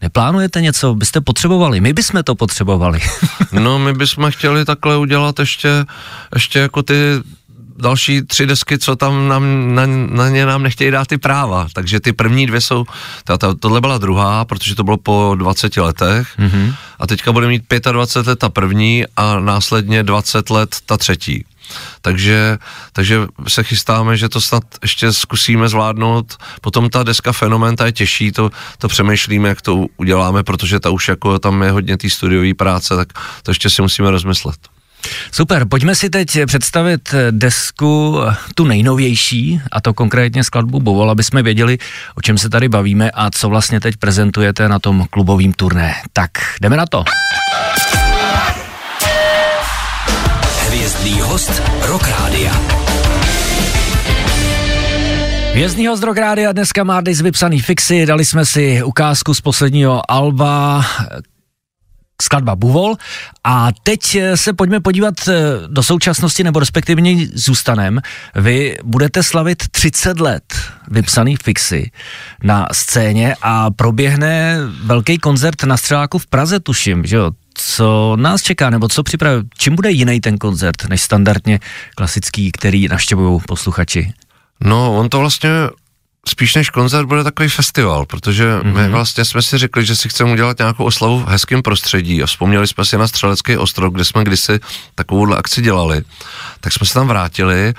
Neplánujete 0.03 0.61
něco, 0.61 0.95
byste 0.95 1.21
potřebovali? 1.21 1.81
My 1.81 1.93
bychom 1.93 2.23
to 2.23 2.35
potřebovali. 2.35 3.01
no 3.53 3.79
my 3.79 3.93
bychom 3.93 4.31
chtěli 4.31 4.65
takhle 4.65 4.97
udělat 4.97 5.39
ještě, 5.39 5.85
ještě 6.35 6.59
jako 6.59 6.83
ty 6.83 6.95
další 7.79 8.23
tři 8.23 8.47
desky, 8.47 8.79
co 8.79 8.97
tam 8.97 9.29
nám, 9.29 9.75
na, 9.75 9.87
na 9.87 10.29
ně 10.29 10.47
nám 10.47 10.63
nechtějí 10.63 10.91
dát 10.91 11.07
ty 11.07 11.19
práva. 11.19 11.67
Takže 11.73 12.01
ty 12.01 12.13
první 12.13 12.47
dvě 12.47 12.61
jsou, 12.61 12.85
ta, 13.25 13.39
ta, 13.39 13.55
tohle 13.55 13.81
byla 13.81 13.99
druhá, 13.99 14.45
protože 14.45 14.75
to 14.75 14.85
bylo 14.85 14.97
po 14.97 15.35
20 15.39 15.77
letech 15.77 16.39
mm-hmm. 16.39 16.75
a 16.99 17.07
teďka 17.07 17.33
bude 17.33 17.49
mít 17.49 17.63
25 17.93 18.31
let 18.31 18.39
ta 18.39 18.49
první 18.49 19.05
a 19.17 19.41
následně 19.41 20.03
20 20.03 20.51
let 20.51 20.77
ta 20.87 20.97
třetí. 20.97 21.45
Takže, 22.01 22.59
takže 22.93 23.27
se 23.49 23.63
chystáme, 23.63 24.17
že 24.17 24.29
to 24.29 24.41
snad 24.41 24.63
ještě 24.83 25.13
zkusíme 25.13 25.69
zvládnout. 25.69 26.37
Potom 26.61 26.91
ta 26.91 27.03
deska 27.03 27.33
Fenomen, 27.33 27.77
ta 27.77 27.87
je 27.87 27.93
těžší, 27.93 28.33
to, 28.33 28.51
to 28.79 28.89
přemýšlíme, 28.89 29.49
jak 29.49 29.63
to 29.63 29.87
uděláme, 29.97 30.43
protože 30.43 30.81
ta 30.81 30.91
už 30.91 31.09
jako 31.09 31.39
tam 31.39 31.63
je 31.63 31.71
hodně 31.71 31.97
té 31.97 32.11
studiové 32.11 32.55
práce, 32.55 32.97
tak 32.97 33.13
to 33.43 33.51
ještě 33.51 33.71
si 33.71 33.83
musíme 33.83 34.11
rozmyslet. 34.11 34.57
Super, 35.33 35.65
pojďme 35.69 35.95
si 35.95 36.11
teď 36.11 36.39
představit 36.47 37.15
desku, 37.31 38.21
tu 38.55 38.65
nejnovější, 38.65 39.61
a 39.73 39.81
to 39.81 39.95
konkrétně 39.95 40.45
skladbu 40.45 40.81
Bovol, 40.81 41.11
aby 41.11 41.25
jsme 41.25 41.43
věděli, 41.43 41.79
o 42.15 42.23
čem 42.23 42.39
se 42.39 42.49
tady 42.49 42.69
bavíme 42.69 43.11
a 43.11 43.31
co 43.31 43.49
vlastně 43.49 43.81
teď 43.81 43.97
prezentujete 43.97 44.69
na 44.69 44.79
tom 44.79 45.07
klubovém 45.11 45.53
turné. 45.53 45.95
Tak, 46.13 46.31
jdeme 46.61 46.77
na 46.77 46.87
to. 46.87 47.05
Hvězdný 50.69 51.21
host 51.21 51.63
Rock 51.83 52.09
Rádia. 52.09 52.53
Hvězdný 55.53 55.87
host 55.87 56.03
Rock 56.03 56.19
Rádia 56.19 56.53
dneska 56.53 56.85
má 56.85 57.01
dnes 57.01 57.21
vypsaný 57.21 57.61
fixy, 57.61 58.07
dali 58.07 58.25
jsme 58.25 58.47
si 58.47 58.83
ukázku 58.83 59.35
z 59.35 59.41
posledního 59.41 60.11
alba, 60.11 60.85
skladba 62.23 62.57
Buvol. 62.57 62.95
A 63.45 63.69
teď 63.83 64.19
se 64.35 64.53
pojďme 64.53 64.81
podívat 64.81 65.15
do 65.67 65.83
současnosti, 65.83 66.45
nebo 66.45 66.61
respektive 66.61 67.03
zůstanem. 67.35 68.01
Vy 68.35 68.77
budete 68.85 69.23
slavit 69.23 69.69
30 69.69 70.21
let 70.21 70.55
vypsaný 70.89 71.37
fixy 71.37 71.91
na 72.43 72.69
scéně 72.73 73.37
a 73.43 73.71
proběhne 73.71 74.59
velký 74.85 75.19
koncert 75.19 75.63
na 75.63 75.77
Střeláku 75.77 76.19
v 76.19 76.27
Praze, 76.27 76.61
tuším, 76.61 77.07
že 77.07 77.17
jo? 77.17 77.31
Co 77.55 78.17
nás 78.17 78.43
čeká, 78.43 78.71
nebo 78.71 78.89
co 78.89 79.03
připravuje? 79.03 79.43
Čím 79.59 79.77
bude 79.77 79.91
jiný 79.91 80.21
ten 80.21 80.39
koncert, 80.39 80.89
než 80.89 81.03
standardně 81.03 81.61
klasický, 81.95 82.53
který 82.53 82.89
naštěvují 82.89 83.41
posluchači? 83.47 84.13
No, 84.61 84.99
on 84.99 85.09
to 85.09 85.19
vlastně 85.19 85.51
spíš 86.29 86.55
než 86.55 86.71
koncert 86.71 87.07
bude 87.07 87.25
takový 87.25 87.49
festival, 87.49 88.07
protože 88.07 88.57
mm-hmm. 88.59 88.75
my 88.75 88.89
vlastně 88.89 89.25
jsme 89.25 89.43
si 89.43 89.59
řekli, 89.59 89.85
že 89.85 89.97
si 89.97 90.09
chceme 90.09 90.33
udělat 90.33 90.59
nějakou 90.59 90.85
oslavu 90.85 91.19
v 91.19 91.29
hezkém 91.29 91.63
prostředí 91.63 92.23
a 92.23 92.27
vzpomněli 92.27 92.67
jsme 92.67 92.85
si 92.85 92.99
na 92.99 93.09
Střelecký 93.09 93.57
ostrov, 93.57 93.93
kde 93.93 94.05
jsme 94.05 94.25
kdysi 94.25 94.61
takovouhle 94.95 95.37
akci 95.37 95.63
dělali, 95.63 96.03
tak 96.61 96.73
jsme 96.73 96.87
se 96.87 96.95
tam 96.95 97.09
vrátili 97.09 97.75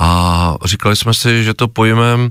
a 0.00 0.54
říkali 0.64 0.96
jsme 0.96 1.14
si, 1.14 1.44
že 1.44 1.54
to 1.54 1.68
pojmeme 1.68 2.28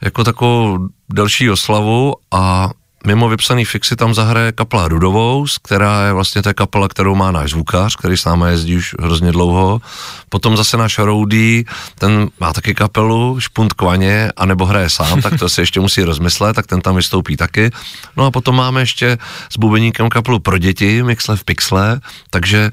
jako 0.00 0.24
takovou 0.24 0.78
delší 1.08 1.50
oslavu 1.50 2.14
a 2.30 2.70
mimo 3.06 3.28
vypsaný 3.28 3.64
fixy 3.64 3.96
tam 3.96 4.14
zahraje 4.14 4.52
kapela 4.52 4.88
Rudovou, 4.88 5.46
která 5.62 6.06
je 6.06 6.12
vlastně 6.12 6.42
ta 6.42 6.54
kapela, 6.54 6.88
kterou 6.88 7.14
má 7.14 7.30
náš 7.30 7.50
zvukař, 7.50 7.96
který 7.96 8.16
s 8.16 8.24
námi 8.24 8.44
jezdí 8.50 8.76
už 8.76 8.94
hrozně 9.00 9.32
dlouho. 9.32 9.80
Potom 10.28 10.56
zase 10.56 10.76
náš 10.76 10.98
Roudí, 10.98 11.64
ten 11.98 12.28
má 12.40 12.52
taky 12.52 12.74
kapelu, 12.74 13.40
Špunt 13.40 13.72
Kvaně, 13.72 14.32
anebo 14.36 14.66
hraje 14.66 14.90
sám, 14.90 15.22
tak 15.22 15.38
to 15.38 15.48
se 15.48 15.62
ještě 15.62 15.80
musí 15.80 16.02
rozmyslet, 16.02 16.56
tak 16.56 16.66
ten 16.66 16.80
tam 16.80 16.96
vystoupí 16.96 17.36
taky. 17.36 17.70
No 18.16 18.26
a 18.26 18.30
potom 18.30 18.56
máme 18.56 18.82
ještě 18.82 19.18
s 19.48 19.58
bubeníkem 19.58 20.08
kapelu 20.08 20.38
pro 20.38 20.58
děti, 20.58 21.02
Mixle 21.02 21.36
v 21.36 21.44
Pixle, 21.44 22.00
takže 22.30 22.70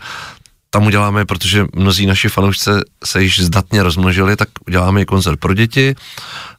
tam 0.70 0.86
uděláme, 0.86 1.26
protože 1.26 1.66
mnozí 1.76 2.06
naši 2.06 2.30
fanoušci 2.30 2.70
se 3.06 3.24
již 3.24 3.40
zdatně 3.40 3.84
rozmnožili, 3.84 4.36
tak 4.36 4.50
uděláme 4.68 5.02
i 5.02 5.06
koncert 5.06 5.40
pro 5.40 5.54
děti. 5.54 5.96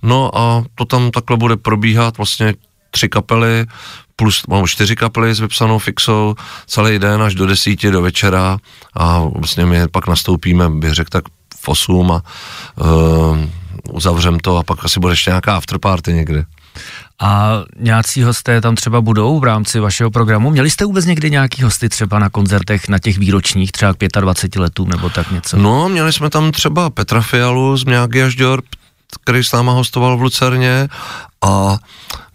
No 0.03 0.39
a 0.39 0.65
to 0.75 0.85
tam 0.85 1.11
takhle 1.11 1.37
bude 1.37 1.57
probíhat 1.57 2.17
vlastně 2.17 2.55
tři 2.95 3.09
kapely, 3.09 3.67
plus 4.17 4.47
mám 4.49 4.67
čtyři 4.67 4.97
kapely 4.97 5.35
s 5.35 5.41
vypsanou 5.41 5.79
fixou, 5.79 6.35
celý 6.67 6.99
den 6.99 7.23
až 7.23 7.35
do 7.35 7.47
desíti 7.47 7.91
do 7.91 8.03
večera 8.03 8.59
a 8.95 9.21
vlastně 9.21 9.67
my 9.67 9.89
pak 9.89 10.07
nastoupíme, 10.07 10.71
bych 10.71 10.93
řekl 10.93 11.11
tak 11.11 11.25
v 11.57 11.69
8 11.69 12.13
a 12.13 12.23
uh, 12.81 13.39
uzavřem 13.93 14.39
to 14.39 14.57
a 14.57 14.63
pak 14.63 14.85
asi 14.85 15.01
bude 15.01 15.13
ještě 15.13 15.31
nějaká 15.31 15.57
afterparty 15.57 16.13
někde. 16.13 16.45
A 17.21 17.63
nějací 17.79 18.23
hosté 18.23 18.61
tam 18.61 18.75
třeba 18.75 19.01
budou 19.01 19.41
v 19.41 19.45
rámci 19.45 19.81
vašeho 19.81 20.11
programu? 20.11 20.51
Měli 20.51 20.71
jste 20.71 20.85
vůbec 20.85 21.05
někdy 21.05 21.31
nějaký 21.31 21.63
hosty 21.63 21.89
třeba 21.89 22.19
na 22.19 22.31
koncertech, 22.31 22.89
na 22.89 22.99
těch 22.99 23.19
výročních, 23.19 23.73
třeba 23.73 23.95
k 23.95 24.21
25 24.21 24.61
letům 24.61 24.89
nebo 24.89 25.11
tak 25.11 25.31
něco? 25.31 25.57
No, 25.57 25.89
měli 25.89 26.13
jsme 26.13 26.31
tam 26.31 26.53
třeba 26.53 26.91
Petra 26.91 27.21
Fialu 27.21 27.77
z 27.77 27.85
Mňáky 27.85 28.23
až 28.23 28.37
který 29.23 29.45
s 29.45 29.53
náma 29.53 29.73
hostoval 29.73 30.17
v 30.17 30.23
Lucerně 30.23 30.89
A 31.45 31.79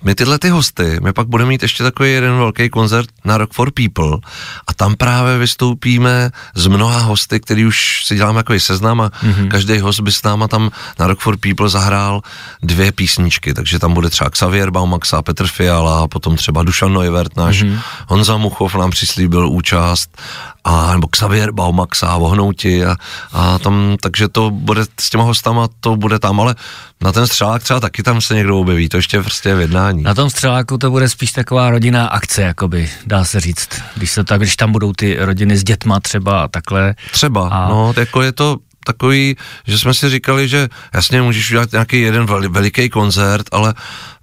my 0.04 0.16
tyhle 0.16 0.39
ty 0.39 0.50
hosty, 0.50 1.00
my 1.04 1.13
pak 1.13 1.28
budeme 1.28 1.50
mít 1.50 1.62
ještě 1.62 1.84
takový 1.84 2.12
jeden 2.12 2.38
velký 2.38 2.70
koncert 2.70 3.10
na 3.25 3.38
Rock 3.38 3.54
for 3.54 3.72
People 3.72 4.18
a 4.68 4.74
tam 4.74 4.96
právě 4.96 5.38
vystoupíme 5.38 6.32
z 6.56 6.68
mnoha 6.68 7.00
hosty, 7.00 7.39
který 7.39 7.66
už 7.66 8.06
si 8.06 8.16
děláme 8.16 8.39
jako 8.39 8.60
seznam 8.60 9.01
a 9.01 9.10
mm-hmm. 9.10 9.48
každý 9.48 9.80
host 9.80 10.00
by 10.00 10.12
s 10.12 10.24
náma 10.24 10.48
tam 10.48 10.72
na 11.00 11.08
Rock 11.08 11.20
for 11.20 11.38
People 11.38 11.70
zahrál 11.70 12.22
dvě 12.63 12.92
písničky, 12.92 13.54
takže 13.54 13.80
tam 13.80 13.94
bude 13.94 14.10
třeba 14.10 14.30
Xavier 14.30 14.72
Baumaxa, 14.72 15.22
Petr 15.22 15.48
Fiala, 15.48 16.08
potom 16.08 16.36
třeba 16.36 16.63
Dušan 16.63 16.94
Neuvert, 16.94 17.38
náš 17.38 17.63
mm-hmm. 17.63 17.80
Honza 18.08 18.38
Muchov 18.38 18.75
nám 18.75 18.92
přislíbil 18.92 19.50
účast 19.50 20.18
a 20.63 20.94
nebo 20.94 21.08
Xavier 21.08 21.51
Baumax 21.51 22.04
a 22.04 22.18
Vohnouti 22.18 22.86
a, 22.86 22.96
a 23.34 23.60
tam, 23.60 23.98
takže 24.01 24.28
to 24.28 24.51
bude 24.51 24.82
s 25.00 25.10
těma 25.10 25.24
hostama, 25.24 25.68
to 25.80 25.96
bude 25.96 26.20
tam, 26.20 26.39
ale 26.39 26.56
na 27.01 27.12
ten 27.12 27.28
střelák 27.28 27.63
třeba 27.63 27.80
taky 27.80 28.04
tam 28.04 28.22
se 28.22 28.36
někdo 28.36 28.60
objeví, 28.60 28.89
to 28.89 28.99
ještě 29.00 29.22
prostě 29.22 29.56
v 29.56 29.60
jednání. 29.60 30.03
Na 30.03 30.13
tom 30.13 30.29
střeláku 30.29 30.77
to 30.77 30.91
bude 30.91 31.10
spíš 31.10 31.32
taková 31.32 31.70
rodinná 31.70 32.08
akce, 32.08 32.41
jakoby, 32.41 32.89
dá 33.06 33.24
se 33.24 33.39
říct, 33.39 33.70
když 33.96 34.12
se 34.12 34.24
tak, 34.24 34.41
když 34.41 34.56
tam 34.56 34.72
budou 34.72 34.94
ty 34.94 35.18
rodiny 35.20 35.58
s 35.58 35.63
dětma 35.63 36.00
třeba 36.00 36.44
a 36.44 36.48
takhle. 36.48 36.96
Třeba, 37.12 37.50
a... 37.50 37.70
no, 37.70 37.94
jako 37.98 38.22
je 38.22 38.32
to, 38.32 38.58
takový, 38.86 39.36
že 39.68 39.79
jsme 39.79 39.94
si 39.94 40.10
říkali, 40.10 40.48
že 40.48 40.70
jasně 40.94 41.22
můžeš 41.22 41.51
udělat 41.51 41.72
nějaký 41.72 42.01
jeden 42.01 42.25
veliký 42.50 42.89
koncert, 42.89 43.46
ale 43.51 43.74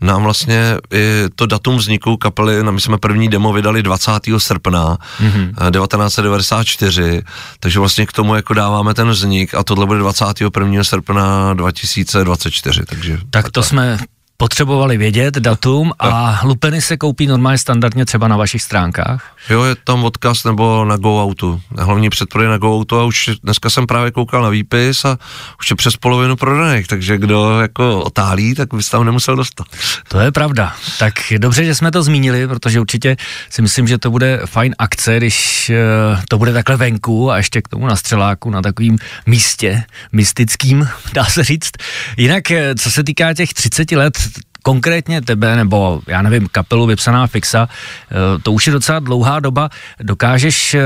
nám 0.01 0.23
vlastně 0.23 0.77
i 0.95 1.25
to 1.35 1.47
datum 1.47 1.77
vzniku 1.77 2.17
kapely, 2.17 2.63
my 2.63 2.81
jsme 2.81 2.99
první 2.99 3.29
demo 3.29 3.53
vydali 3.53 3.83
20. 3.83 4.13
srpna 4.39 4.99
mm-hmm. 5.21 5.83
1994, 5.83 7.23
takže 7.61 7.79
vlastně 7.79 8.07
k 8.07 8.13
tomu 8.13 8.35
jako 8.35 8.55
dáváme 8.55 8.95
ten 8.95 9.11
vznik 9.11 9.55
a 9.55 9.63
tohle 9.63 9.87
bude 9.87 9.99
21. 9.99 10.85
srpna 10.85 11.55
2024, 11.55 12.83
takže... 12.87 13.19
Tak 13.31 13.51
to 13.51 13.63
jsme 13.63 13.99
potřebovali 14.37 14.97
vědět 14.97 15.35
datum 15.35 15.93
a 15.99 16.41
lupeny 16.45 16.83
se 16.83 16.97
koupí 16.97 17.27
normálně 17.27 17.59
standardně 17.59 18.05
třeba 18.05 18.29
na 18.29 18.37
vašich 18.37 18.63
stránkách? 18.63 19.37
Jo, 19.51 19.65
je 19.65 19.77
tam 19.85 20.05
odkaz 20.05 20.45
nebo 20.45 20.85
na 20.85 20.97
GoAutu. 20.97 21.61
Hlavní 21.79 22.11
předprodej 22.11 22.49
na 22.49 22.59
GoAutu 22.59 22.99
a 22.99 23.05
už 23.05 23.31
dneska 23.43 23.71
jsem 23.71 23.87
právě 23.87 24.11
koukal 24.11 24.43
na 24.43 24.49
výpis 24.49 25.05
a 25.05 25.19
už 25.61 25.71
je 25.71 25.77
přes 25.77 25.97
polovinu 25.97 26.37
prodaných, 26.37 26.87
takže 26.87 27.19
kdo 27.19 27.61
jako 27.61 28.01
otálí, 28.01 28.55
tak 28.55 28.75
bys 28.75 28.91
tam 28.91 29.05
nemusel 29.05 29.37
dostat. 29.37 29.67
To 30.09 30.21
je 30.21 30.33
pravda. 30.33 30.75
Tak 30.99 31.15
dobře, 31.39 31.65
že 31.65 31.75
jsme 31.75 31.91
to 31.91 32.03
zmínili, 32.03 32.49
protože 32.49 32.81
určitě 32.81 33.17
si 33.51 33.63
myslím, 33.63 33.89
že 33.89 33.99
to 33.99 34.11
bude 34.11 34.41
fajn 34.47 34.75
akce, 34.79 35.17
když 35.17 35.71
eh, 35.71 36.23
to 36.29 36.39
bude 36.39 36.53
takhle 36.53 36.77
venku 36.77 37.31
a 37.31 37.37
ještě 37.37 37.63
k 37.63 37.69
tomu 37.69 37.87
na 37.87 37.97
střeláku, 37.97 38.51
na 38.51 38.63
takovým 38.63 38.99
místě 39.27 39.85
mystickým, 40.13 40.89
dá 41.13 41.25
se 41.25 41.45
říct. 41.45 41.71
Jinak, 42.17 42.51
eh, 42.51 42.75
co 42.75 42.91
se 42.91 43.05
týká 43.05 43.35
těch 43.35 43.55
30 43.55 43.93
let, 43.93 44.26
konkrétně 44.67 45.23
tebe, 45.23 45.57
nebo 45.57 46.01
já 46.07 46.23
nevím, 46.23 46.49
kapelu 46.53 46.87
Vypsaná 46.87 47.27
fixa, 47.27 47.69
eh, 47.69 48.43
to 48.43 48.53
už 48.53 48.67
je 48.67 48.73
docela 48.73 48.99
dlouhá 48.99 49.41
doba. 49.41 49.69
Dokážeš 50.01 50.75
eh, 50.75 50.83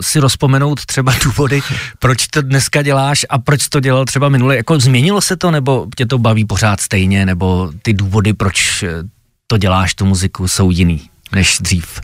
si 0.00 0.20
rozpomenout 0.20 0.86
třeba 0.86 1.12
důvody, 1.24 1.60
proč 1.98 2.26
to 2.26 2.42
dneska 2.42 2.82
děláš 2.82 3.26
a 3.28 3.38
proč 3.38 3.68
to 3.68 3.80
dělal 3.80 4.04
třeba 4.04 4.28
minule? 4.28 4.56
Jako 4.56 4.80
změnilo 4.80 5.20
se 5.20 5.36
to, 5.36 5.50
nebo 5.50 5.86
tě 5.96 6.06
to 6.06 6.18
baví 6.18 6.44
pořád 6.44 6.80
stejně, 6.80 7.26
nebo 7.26 7.72
ty 7.82 7.92
důvody, 7.92 8.32
proč 8.32 8.82
eh, 8.82 9.02
to 9.46 9.58
děláš, 9.58 9.94
tu 9.94 10.06
muziku, 10.06 10.48
jsou 10.48 10.70
jiný 10.70 11.10
než 11.32 11.58
dřív? 11.58 12.00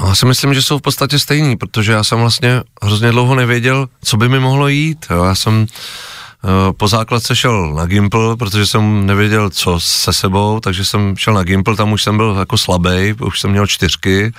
No, 0.00 0.08
já 0.08 0.14
si 0.14 0.26
myslím, 0.26 0.54
že 0.54 0.62
jsou 0.62 0.78
v 0.78 0.82
podstatě 0.82 1.18
stejný, 1.18 1.56
protože 1.56 1.92
já 1.92 2.04
jsem 2.04 2.18
vlastně 2.18 2.62
hrozně 2.82 3.10
dlouho 3.10 3.34
nevěděl, 3.34 3.88
co 4.04 4.16
by 4.16 4.28
mi 4.28 4.40
mohlo 4.40 4.68
jít. 4.68 5.06
Já 5.10 5.34
jsem 5.34 5.66
po 6.76 6.88
základce 6.88 7.36
šel 7.36 7.74
na 7.74 7.86
Gimpl, 7.86 8.36
protože 8.36 8.66
jsem 8.66 9.06
nevěděl, 9.06 9.50
co 9.50 9.80
se 9.80 10.12
sebou, 10.12 10.60
takže 10.60 10.84
jsem 10.84 11.16
šel 11.16 11.34
na 11.34 11.42
Gimpl, 11.42 11.76
tam 11.76 11.92
už 11.92 12.02
jsem 12.02 12.16
byl 12.16 12.36
jako 12.38 12.58
slabý, 12.58 13.12
už 13.20 13.40
jsem 13.40 13.50
měl 13.50 13.66
čtyřky. 13.66 14.32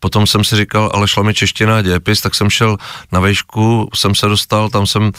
Potom 0.00 0.26
jsem 0.26 0.44
si 0.44 0.56
říkal, 0.56 0.90
ale 0.94 1.08
šla 1.08 1.22
mi 1.22 1.34
čeština 1.34 1.76
a 1.76 1.82
dějepis, 1.82 2.20
tak 2.20 2.34
jsem 2.34 2.50
šel 2.50 2.76
na 3.12 3.20
vejšku, 3.20 3.88
jsem 3.94 4.14
se 4.14 4.26
dostal, 4.26 4.70
tam 4.70 4.86
jsem 4.86 5.12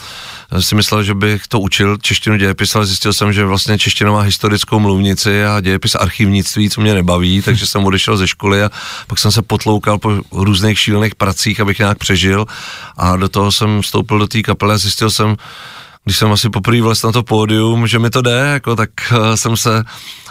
si 0.60 0.74
myslel, 0.74 1.02
že 1.02 1.14
bych 1.14 1.46
to 1.46 1.60
učil 1.60 1.96
češtinu 1.96 2.36
dějepis, 2.36 2.76
ale 2.76 2.86
zjistil 2.86 3.12
jsem, 3.12 3.32
že 3.32 3.44
vlastně 3.44 3.78
čeština 3.78 4.12
má 4.12 4.20
historickou 4.20 4.78
mluvnici 4.78 5.44
a 5.44 5.60
dějepis 5.60 5.94
archivnictví, 5.94 6.70
co 6.70 6.80
mě 6.80 6.94
nebaví, 6.94 7.42
takže 7.44 7.66
jsem 7.66 7.84
odešel 7.84 8.16
ze 8.16 8.28
školy 8.28 8.62
a 8.62 8.70
pak 9.06 9.18
jsem 9.18 9.32
se 9.32 9.42
potloukal 9.42 9.98
po 9.98 10.20
různých 10.32 10.78
šílených 10.78 11.14
pracích, 11.14 11.60
abych 11.60 11.78
nějak 11.78 11.98
přežil 11.98 12.46
a 12.96 13.16
do 13.16 13.28
toho 13.28 13.52
jsem 13.52 13.82
vstoupil 13.82 14.18
do 14.18 14.26
té 14.26 14.42
kapely 14.42 14.74
a 14.74 14.78
zjistil 14.78 15.10
jsem, 15.10 15.36
když 16.06 16.18
jsem 16.18 16.32
asi 16.32 16.50
poprvé 16.50 16.82
vlez 16.82 17.02
na 17.02 17.12
to 17.12 17.22
pódium, 17.22 17.86
že 17.86 17.98
mi 17.98 18.10
to 18.10 18.22
jde, 18.22 18.50
jako, 18.52 18.76
tak 18.76 18.90
uh, 19.12 19.34
jsem 19.34 19.56
se 19.56 19.84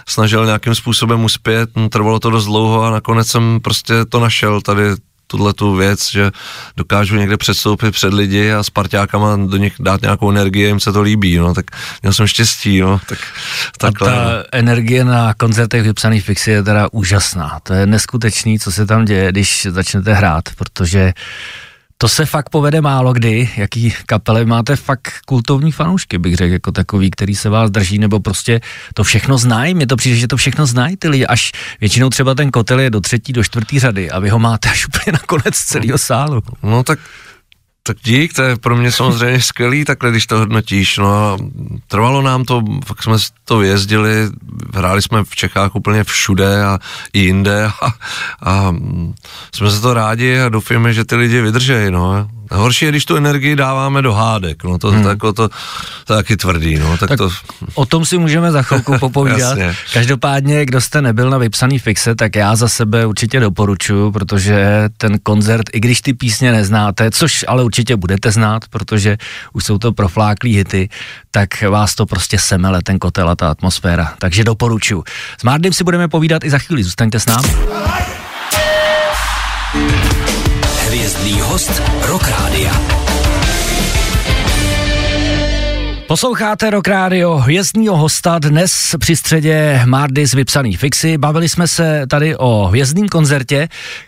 snažil 0.08 0.46
nějakým 0.46 0.75
způsobem 0.75 1.24
uspět, 1.24 1.70
no, 1.75 1.89
trvalo 1.89 2.20
to 2.20 2.29
dost 2.29 2.46
dlouho 2.46 2.84
a 2.84 2.91
nakonec 2.91 3.27
jsem 3.27 3.60
prostě 3.62 3.94
to 4.10 4.20
našel 4.20 4.62
tady 4.62 4.84
tuhle 5.27 5.53
tu 5.53 5.75
věc, 5.75 6.12
že 6.12 6.32
dokážu 6.77 7.15
někde 7.15 7.38
předstoupit 7.38 7.91
před 7.91 8.13
lidi 8.13 8.53
a 8.53 8.63
s 8.63 8.70
parťákama 8.70 9.36
do 9.36 9.58
nich 9.58 9.74
dát 9.79 10.01
nějakou 10.01 10.32
energii, 10.32 10.65
jim 10.65 10.79
se 10.79 10.91
to 10.91 11.01
líbí, 11.01 11.38
no, 11.38 11.53
tak 11.53 11.65
měl 12.01 12.13
jsem 12.13 12.27
štěstí, 12.27 12.79
no, 12.82 13.00
tak 13.10 13.20
takhle. 13.77 14.12
A 14.12 14.15
ta 14.15 14.24
no. 14.24 14.44
energie 14.51 15.05
na 15.05 15.34
koncertech 15.34 15.84
vypsaných 15.84 16.24
fixy 16.24 16.51
je 16.51 16.63
teda 16.63 16.88
úžasná, 16.91 17.60
to 17.63 17.74
je 17.74 17.86
neskutečný, 17.86 18.60
co 18.60 18.72
se 18.72 18.86
tam 18.86 19.05
děje, 19.05 19.32
když 19.32 19.67
začnete 19.70 20.13
hrát, 20.13 20.44
protože 20.55 21.13
to 21.98 22.10
se 22.10 22.25
fakt 22.25 22.50
povede 22.50 22.82
málo 22.82 23.14
kdy, 23.14 23.50
jaký 23.58 23.94
kapely 24.06 24.46
máte 24.46 24.75
fakt 24.75 25.12
kultovní 25.25 25.72
fanoušky, 25.72 26.18
bych 26.18 26.36
řekl, 26.36 26.54
jako 26.54 26.72
takový, 26.72 27.12
který 27.12 27.36
se 27.36 27.50
vás 27.50 27.72
drží, 27.72 28.00
nebo 28.00 28.20
prostě 28.20 28.62
to 28.94 29.04
všechno 29.04 29.38
znají, 29.38 29.74
mně 29.74 29.88
to 29.88 29.96
přijde, 29.96 30.18
že 30.18 30.28
to 30.28 30.38
všechno 30.38 30.66
znají 30.66 30.98
ty 30.98 31.08
lidi, 31.10 31.25
až 31.25 31.52
většinou 31.82 32.10
třeba 32.10 32.36
ten 32.36 32.52
kotel 32.52 32.80
je 32.80 32.90
do 32.90 33.02
třetí, 33.02 33.34
do 33.34 33.44
čtvrtý 33.44 33.80
řady 33.80 34.12
a 34.12 34.20
vy 34.20 34.30
ho 34.30 34.40
máte 34.40 34.70
až 34.70 34.88
úplně 34.88 35.12
na 35.14 35.20
konec 35.20 35.56
celého 35.56 35.98
sálu. 35.98 36.42
No 36.64 36.84
tak 36.84 37.00
tak 37.88 37.98
dík, 38.04 38.34
to 38.34 38.42
je 38.42 38.56
pro 38.56 38.75
mě 38.75 38.92
samozřejmě 38.92 39.42
skvělý, 39.42 39.86
takhle 39.86 40.12
když 40.12 40.27
to 40.27 40.38
hodnotíš, 40.38 40.98
no 40.98 41.15
a 41.15 41.38
trvalo 41.88 42.22
nám 42.22 42.46
to, 42.46 42.63
fakt 42.86 43.04
jsme 43.04 43.18
to 43.46 43.62
jezdili, 43.62 44.30
hráli 44.74 45.01
jsme 45.01 45.24
v 45.24 45.36
Čechách 45.36 45.75
úplně 45.75 46.04
všude 46.04 46.63
a 46.63 46.80
i 47.13 47.20
jinde 47.20 47.65
a, 47.82 47.94
a 48.44 48.75
jsme 49.56 49.72
se 49.72 49.82
to 49.82 49.94
rádi 49.94 50.39
a 50.39 50.50
doufáme, 50.50 50.94
že 50.94 51.06
ty 51.06 51.15
lidi 51.15 51.42
vydržejí, 51.42 51.92
no. 51.92 52.30
Horší 52.52 52.86
je, 52.86 52.92
když 52.92 53.06
tu 53.06 53.16
energii 53.16 53.56
dáváme 53.56 54.02
do 54.02 54.14
hádek, 54.14 54.64
no 54.64 54.78
to, 54.78 54.92
hmm. 54.92 55.04
to, 55.04 55.16
to, 55.16 55.34
to, 55.34 55.50
taky 56.06 56.38
tvrdý, 56.38 56.80
no. 56.80 56.98
Tak, 56.98 57.10
tak 57.10 57.18
to... 57.18 57.30
O 57.74 57.86
tom 57.86 58.06
si 58.06 58.18
můžeme 58.18 58.52
za 58.52 58.62
chvilku 58.62 58.98
popovídat. 59.00 59.58
Každopádně, 59.94 60.66
kdo 60.66 60.82
jste 60.82 61.02
nebyl 61.02 61.30
na 61.30 61.38
vypsaný 61.38 61.80
fixe, 61.80 62.16
tak 62.16 62.36
já 62.36 62.56
za 62.56 62.68
sebe 62.68 63.06
určitě 63.06 63.40
doporučuji, 63.40 64.12
protože 64.12 64.90
ten 64.98 65.20
koncert, 65.24 65.66
i 65.74 65.80
když 65.80 66.02
ty 66.02 66.14
písně 66.14 66.52
neznáte, 66.52 67.12
což 67.12 67.46
ale 67.48 67.64
určitě 67.64 67.96
budete 67.96 68.32
znát, 68.32 68.64
protože 68.70 69.18
už 69.54 69.64
jsou 69.64 69.78
to 69.78 69.94
profláklý 69.94 70.56
hity, 70.56 70.90
tak 71.32 71.62
vás 71.62 71.96
to 71.96 72.06
prostě 72.06 72.40
semele, 72.40 72.82
ten 72.84 73.00
kotel 73.00 73.30
a 73.30 73.36
ta 73.36 73.50
atmosféra. 73.50 74.14
Takže 74.20 74.44
doporučuji. 74.44 75.04
S 75.40 75.44
Mardym 75.44 75.74
si 75.74 75.84
budeme 75.84 76.08
povídat 76.08 76.44
i 76.44 76.50
za 76.50 76.58
chvíli, 76.58 76.84
zůstaňte 76.84 77.20
s 77.20 77.25
námi. 77.25 77.50
Hvězdný 80.96 81.42
host 81.42 81.82
Rock 82.08 82.28
Rádia. 82.28 83.05
Posloucháte 86.08 86.70
Rock 86.70 86.88
Radio, 86.88 87.36
hvězdního 87.36 87.98
hosta 87.98 88.40
dnes 88.40 88.96
při 89.00 89.16
středě 89.16 89.82
Mardy 89.86 90.28
z 90.28 90.34
Vypsaný 90.34 90.76
fixy. 90.76 91.18
Bavili 91.18 91.50
jsme 91.50 91.68
se 91.68 92.08
tady 92.10 92.36
o 92.38 92.66
hvězdným 92.66 93.08
koncertě, 93.08 93.68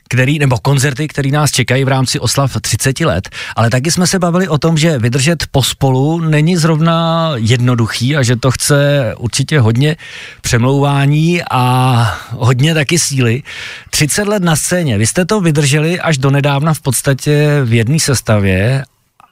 který, 0.10 0.39
nebo 0.39 0.58
koncerty, 0.58 1.08
který 1.08 1.32
nás 1.32 1.51
čekají 1.51 1.84
v 1.84 1.88
rámci 1.88 2.20
oslav 2.20 2.58
30 2.62 3.00
let, 3.00 3.30
ale 3.56 3.70
taky 3.70 3.92
jsme 3.92 4.08
se 4.08 4.20
bavili 4.20 4.48
o 4.48 4.58
tom, 4.58 4.77
že 4.77 5.00
vydržet 5.00 5.44
pospolu 5.51 6.20
není 6.20 6.58
zrovna 6.58 7.32
jednoduchý 7.36 8.16
a 8.16 8.24
že 8.24 8.36
to 8.36 8.51
chce 8.51 9.13
určitě 9.18 9.60
hodně 9.60 9.96
přemlouvání 10.42 11.42
a 11.51 12.18
hodně 12.32 12.74
taky 12.74 13.00
síly. 13.00 13.44
30 13.89 14.27
let 14.27 14.44
na 14.44 14.56
scéně, 14.56 14.98
vy 14.98 15.08
jste 15.08 15.25
to 15.25 15.42
vydrželi 15.42 16.00
až 16.00 16.18
do 16.18 16.32
nedávna 16.32 16.74
v 16.74 16.82
podstatě 16.82 17.62
v 17.63 17.74
jedné 17.74 18.00
sestavě 18.00 18.84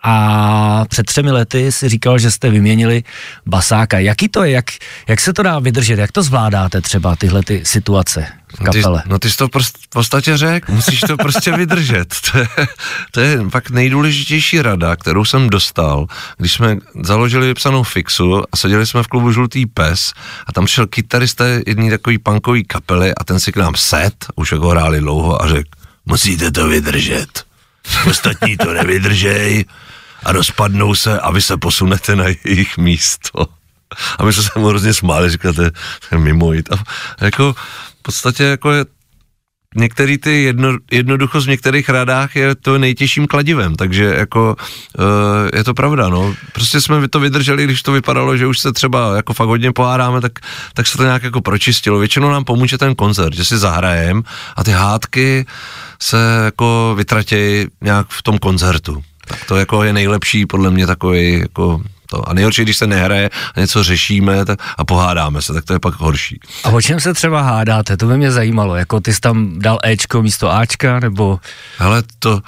a 0.08 0.86
před 0.90 1.06
třemi 1.06 1.32
lety 1.32 1.72
si 1.72 1.90
říkal, 1.90 2.20
že 2.20 2.32
jste 2.32 2.50
vyměnili 2.50 3.04
basáka. 3.46 4.00
Jaký 4.00 4.30
to 4.30 4.44
je? 4.44 4.52
Jak, 4.52 4.66
jak 5.08 5.22
se 5.22 5.34
to 5.34 5.44
dá 5.44 5.60
vydržet? 5.60 6.00
Jak 6.00 6.12
to 6.12 6.24
zvládáte 6.24 6.82
třeba 6.82 7.16
tyhle 7.16 7.44
ty 7.44 7.66
situace 7.66 8.28
v 8.60 8.64
kapele? 8.64 8.98
No 8.98 9.04
ty, 9.04 9.10
no 9.10 9.20
ty 9.20 9.30
jsi 9.30 9.38
to 9.38 9.48
prost, 9.48 9.78
v 9.78 9.90
podstatě 9.90 10.38
řekl, 10.38 10.72
musíš 10.72 11.00
to 11.00 11.18
prostě 11.18 11.52
vydržet. 11.52 12.16
To 12.32 12.40
je, 12.40 12.48
to 13.12 13.20
je 13.20 13.50
pak 13.52 13.70
nejdůležitější 13.70 14.62
rada, 14.62 14.96
kterou 14.96 15.26
jsem 15.26 15.50
dostal, 15.50 16.06
když 16.38 16.54
jsme 16.54 16.78
založili 17.04 17.48
vypsanou 17.48 17.84
fixu 17.84 18.44
a 18.52 18.58
seděli 18.58 18.86
jsme 18.86 19.04
v 19.04 19.08
klubu 19.08 19.32
Žlutý 19.32 19.66
pes 19.66 20.14
a 20.48 20.52
tam 20.52 20.66
přišel 20.66 20.88
kytarista 20.88 21.46
jedný 21.68 21.90
takový 21.90 22.18
punkový 22.18 22.64
kapely 22.64 23.16
a 23.16 23.24
ten 23.24 23.40
si 23.40 23.52
k 23.52 23.58
nám 23.58 23.74
set, 23.76 24.26
už 24.36 24.52
jako 24.52 24.68
hráli 24.68 25.00
dlouho 25.00 25.44
a 25.44 25.48
řekl, 25.48 25.70
musíte 26.06 26.52
to 26.52 26.68
vydržet. 26.68 27.44
Ostatní 28.10 28.58
to 28.58 28.74
nevydržej, 28.74 29.66
a 30.26 30.32
rozpadnou 30.32 30.96
se 30.96 31.20
a 31.20 31.32
vy 31.32 31.42
se 31.42 31.58
posunete 31.58 32.16
na 32.16 32.26
jejich 32.46 32.78
místo. 32.78 33.48
A 34.20 34.24
my 34.24 34.34
jsme 34.34 34.44
se 34.44 34.60
mu 34.60 34.68
hrozně 34.68 34.94
smáli, 34.94 35.30
je 36.12 36.18
mimo 36.18 36.54
jít. 36.54 36.70
A 36.72 36.76
jako 37.26 37.54
v 38.00 38.02
podstatě 38.02 38.44
jako 38.44 38.72
je 38.72 38.86
některý 39.76 40.18
ty 40.18 40.44
jedno, 40.44 40.78
jednoduchost 40.92 41.48
v 41.48 41.50
některých 41.50 41.90
radách 41.90 42.36
je 42.36 42.56
to 42.56 42.78
nejtěžším 42.78 43.28
kladivem, 43.28 43.76
takže 43.76 44.04
jako 44.04 44.56
uh, 45.00 45.06
je 45.54 45.64
to 45.64 45.74
pravda, 45.74 46.10
no. 46.10 46.36
Prostě 46.54 46.82
jsme 46.82 47.08
to 47.08 47.20
vydrželi, 47.20 47.64
když 47.64 47.82
to 47.82 47.92
vypadalo, 47.92 48.38
že 48.38 48.48
už 48.48 48.60
se 48.60 48.74
třeba 48.74 49.16
jako 49.16 49.34
fakt 49.34 49.48
hodně 49.48 49.72
pohádáme, 49.72 50.22
tak, 50.22 50.32
tak 50.74 50.88
se 50.88 50.98
to 50.98 51.04
nějak 51.04 51.24
jako 51.24 51.42
pročistilo. 51.42 52.00
Většinou 52.00 52.30
nám 52.30 52.44
pomůže 52.44 52.78
ten 52.78 52.96
koncert, 52.96 53.34
že 53.34 53.46
si 53.46 53.58
zahrajem 53.58 54.24
a 54.56 54.64
ty 54.64 54.72
hádky 54.72 55.46
se 56.02 56.42
jako 56.46 56.94
vytratějí 56.98 57.68
nějak 57.82 58.08
v 58.10 58.24
tom 58.24 58.38
koncertu. 58.38 59.04
Tak 59.26 59.46
to 59.46 59.58
jako 59.58 59.84
je 59.84 59.94
nejlepší 59.94 60.46
podle 60.46 60.72
mě 60.72 60.88
takový 60.88 61.40
jako 61.40 61.82
to. 62.10 62.30
A 62.30 62.34
nejhorší, 62.34 62.62
když 62.62 62.78
se 62.78 62.88
nehraje 62.88 63.30
a 63.56 63.60
něco 63.60 63.84
řešíme 63.84 64.46
tak, 64.46 64.60
a 64.78 64.86
pohádáme 64.86 65.42
se, 65.42 65.54
tak 65.54 65.66
to 65.66 65.74
je 65.74 65.80
pak 65.80 65.94
horší. 65.94 66.40
A 66.64 66.70
o 66.70 66.82
čem 66.82 67.00
se 67.00 67.14
třeba 67.14 67.42
hádáte? 67.42 67.98
To 67.98 68.06
by 68.06 68.18
mě 68.18 68.32
zajímalo. 68.32 68.76
Jako 68.76 69.00
ty 69.00 69.14
jsi 69.14 69.22
tam 69.22 69.60
dal 69.60 69.80
Ečko 69.84 70.22
místo 70.22 70.52
Ačka, 70.52 71.00
nebo... 71.00 71.40
Ale 71.80 72.04
to, 72.20 72.42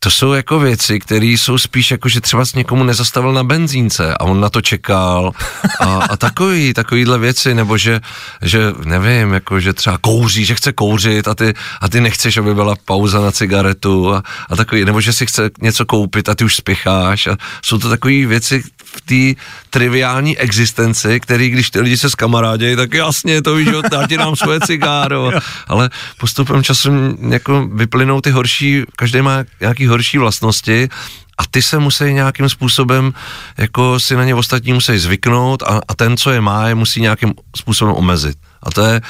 to 0.00 0.10
jsou 0.10 0.32
jako 0.32 0.58
věci, 0.58 0.98
které 0.98 1.26
jsou 1.26 1.58
spíš 1.58 1.90
jako, 1.90 2.08
že 2.08 2.20
třeba 2.20 2.44
s 2.44 2.54
někomu 2.54 2.84
nezastavil 2.84 3.32
na 3.32 3.44
benzínce 3.44 4.14
a 4.14 4.20
on 4.20 4.40
na 4.40 4.50
to 4.50 4.60
čekal. 4.60 5.32
A, 5.80 5.94
a 5.94 6.16
takový, 6.16 6.74
takovýhle 6.74 7.18
věci, 7.18 7.54
nebo 7.54 7.78
že, 7.78 8.00
že 8.42 8.72
nevím, 8.84 9.32
jako, 9.32 9.60
že 9.60 9.72
třeba 9.72 9.98
kouří, 9.98 10.44
že 10.44 10.54
chce 10.54 10.72
kouřit 10.72 11.28
a 11.28 11.34
ty, 11.34 11.54
a 11.80 11.88
ty 11.88 12.00
nechceš, 12.00 12.36
aby 12.36 12.54
byla 12.54 12.76
pauza 12.84 13.20
na 13.20 13.32
cigaretu 13.32 14.14
a, 14.14 14.22
a 14.50 14.56
takový, 14.56 14.84
nebo 14.84 15.00
že 15.00 15.12
si 15.12 15.26
chce 15.26 15.50
něco 15.60 15.86
koupit 15.86 16.28
a 16.28 16.34
ty 16.34 16.44
už 16.44 16.56
spěcháš. 16.56 17.26
A 17.26 17.36
jsou 17.62 17.78
to 17.78 17.88
takové 17.88 18.26
věci 18.26 18.62
v 18.84 19.00
té 19.00 19.42
triviální 19.70 20.38
existenci, 20.38 21.20
který 21.20 21.50
když 21.50 21.70
ty 21.70 21.80
lidi 21.80 21.96
se 21.96 22.10
skamarádějí, 22.10 22.76
tak 22.76 22.94
jasně, 22.94 23.42
to 23.42 23.54
víš, 23.54 23.68
já 23.92 24.06
ti 24.06 24.16
dám 24.16 24.36
svoje 24.36 24.60
cigáro, 24.60 25.30
ale 25.68 25.90
postupem 26.18 26.62
času 26.62 26.90
jako 27.28 27.68
vyplynou 27.72 28.20
ty 28.20 28.30
horší, 28.30 28.82
každý 28.96 29.22
má 29.22 29.44
nějaký 29.60 29.87
horší 29.88 30.18
vlastnosti 30.18 30.88
a 31.38 31.42
ty 31.50 31.62
se 31.62 31.78
musí 31.78 32.04
nějakým 32.04 32.48
způsobem, 32.48 33.12
jako 33.58 34.00
si 34.00 34.16
na 34.16 34.24
ně 34.24 34.34
ostatní 34.34 34.72
musí 34.72 34.98
zvyknout 34.98 35.62
a, 35.62 35.80
a 35.88 35.94
ten, 35.94 36.16
co 36.16 36.30
je 36.30 36.40
má, 36.40 36.68
je 36.68 36.74
musí 36.74 37.00
nějakým 37.00 37.34
způsobem 37.56 37.94
omezit. 37.94 38.38
A 38.62 38.70
to 38.70 38.82
je, 38.82 39.00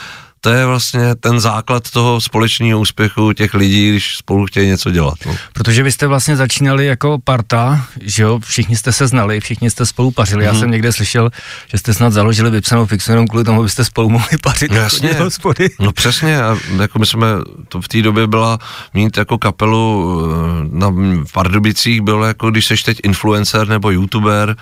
to 0.40 0.50
je 0.50 0.66
vlastně 0.66 1.14
ten 1.14 1.40
základ 1.40 1.90
toho 1.90 2.20
společného 2.20 2.80
úspěchu 2.80 3.32
těch 3.32 3.54
lidí, 3.54 3.90
když 3.90 4.16
spolu 4.16 4.46
chtějí 4.46 4.68
něco 4.68 4.90
dělat. 4.90 5.14
No. 5.26 5.36
Protože 5.52 5.82
vy 5.82 5.92
jste 5.92 6.06
vlastně 6.06 6.36
začínali 6.36 6.86
jako 6.86 7.18
parta, 7.24 7.86
že 8.00 8.22
jo, 8.22 8.38
všichni 8.38 8.76
jste 8.76 8.92
se 8.92 9.06
znali, 9.06 9.40
všichni 9.40 9.70
jste 9.70 9.86
spolu 9.86 10.10
pařili. 10.10 10.42
Mm-hmm. 10.42 10.46
Já 10.46 10.52
mhm. 10.52 10.60
jsem 10.60 10.70
někde 10.70 10.92
slyšel, 10.92 11.30
že 11.66 11.78
jste 11.78 11.94
snad 11.94 12.12
založili 12.12 12.50
vypsanou 12.50 12.86
fixu 12.86 13.10
jenom 13.10 13.26
kvůli 13.26 13.44
tomu, 13.44 13.60
abyste 13.60 13.84
spolu 13.84 14.08
mohli 14.08 14.38
pařit. 14.42 14.70
No, 14.70 14.76
jasně, 14.76 15.12
hospody. 15.12 15.70
no 15.80 15.92
přesně, 15.92 16.42
a 16.42 16.56
jako 16.80 16.98
my 16.98 17.06
jsme, 17.06 17.26
to 17.68 17.80
v 17.80 17.88
té 17.88 18.02
době 18.02 18.26
byla 18.26 18.58
mít 18.94 19.16
jako 19.16 19.38
kapelu 19.38 20.20
eh, 20.32 20.68
na 20.70 20.94
Pardubicích, 21.32 22.00
bylo 22.00 22.24
jako 22.24 22.50
když 22.50 22.66
seš 22.66 22.82
teď 22.82 22.98
influencer 23.02 23.68
nebo 23.68 23.90
youtuber, 23.90 24.56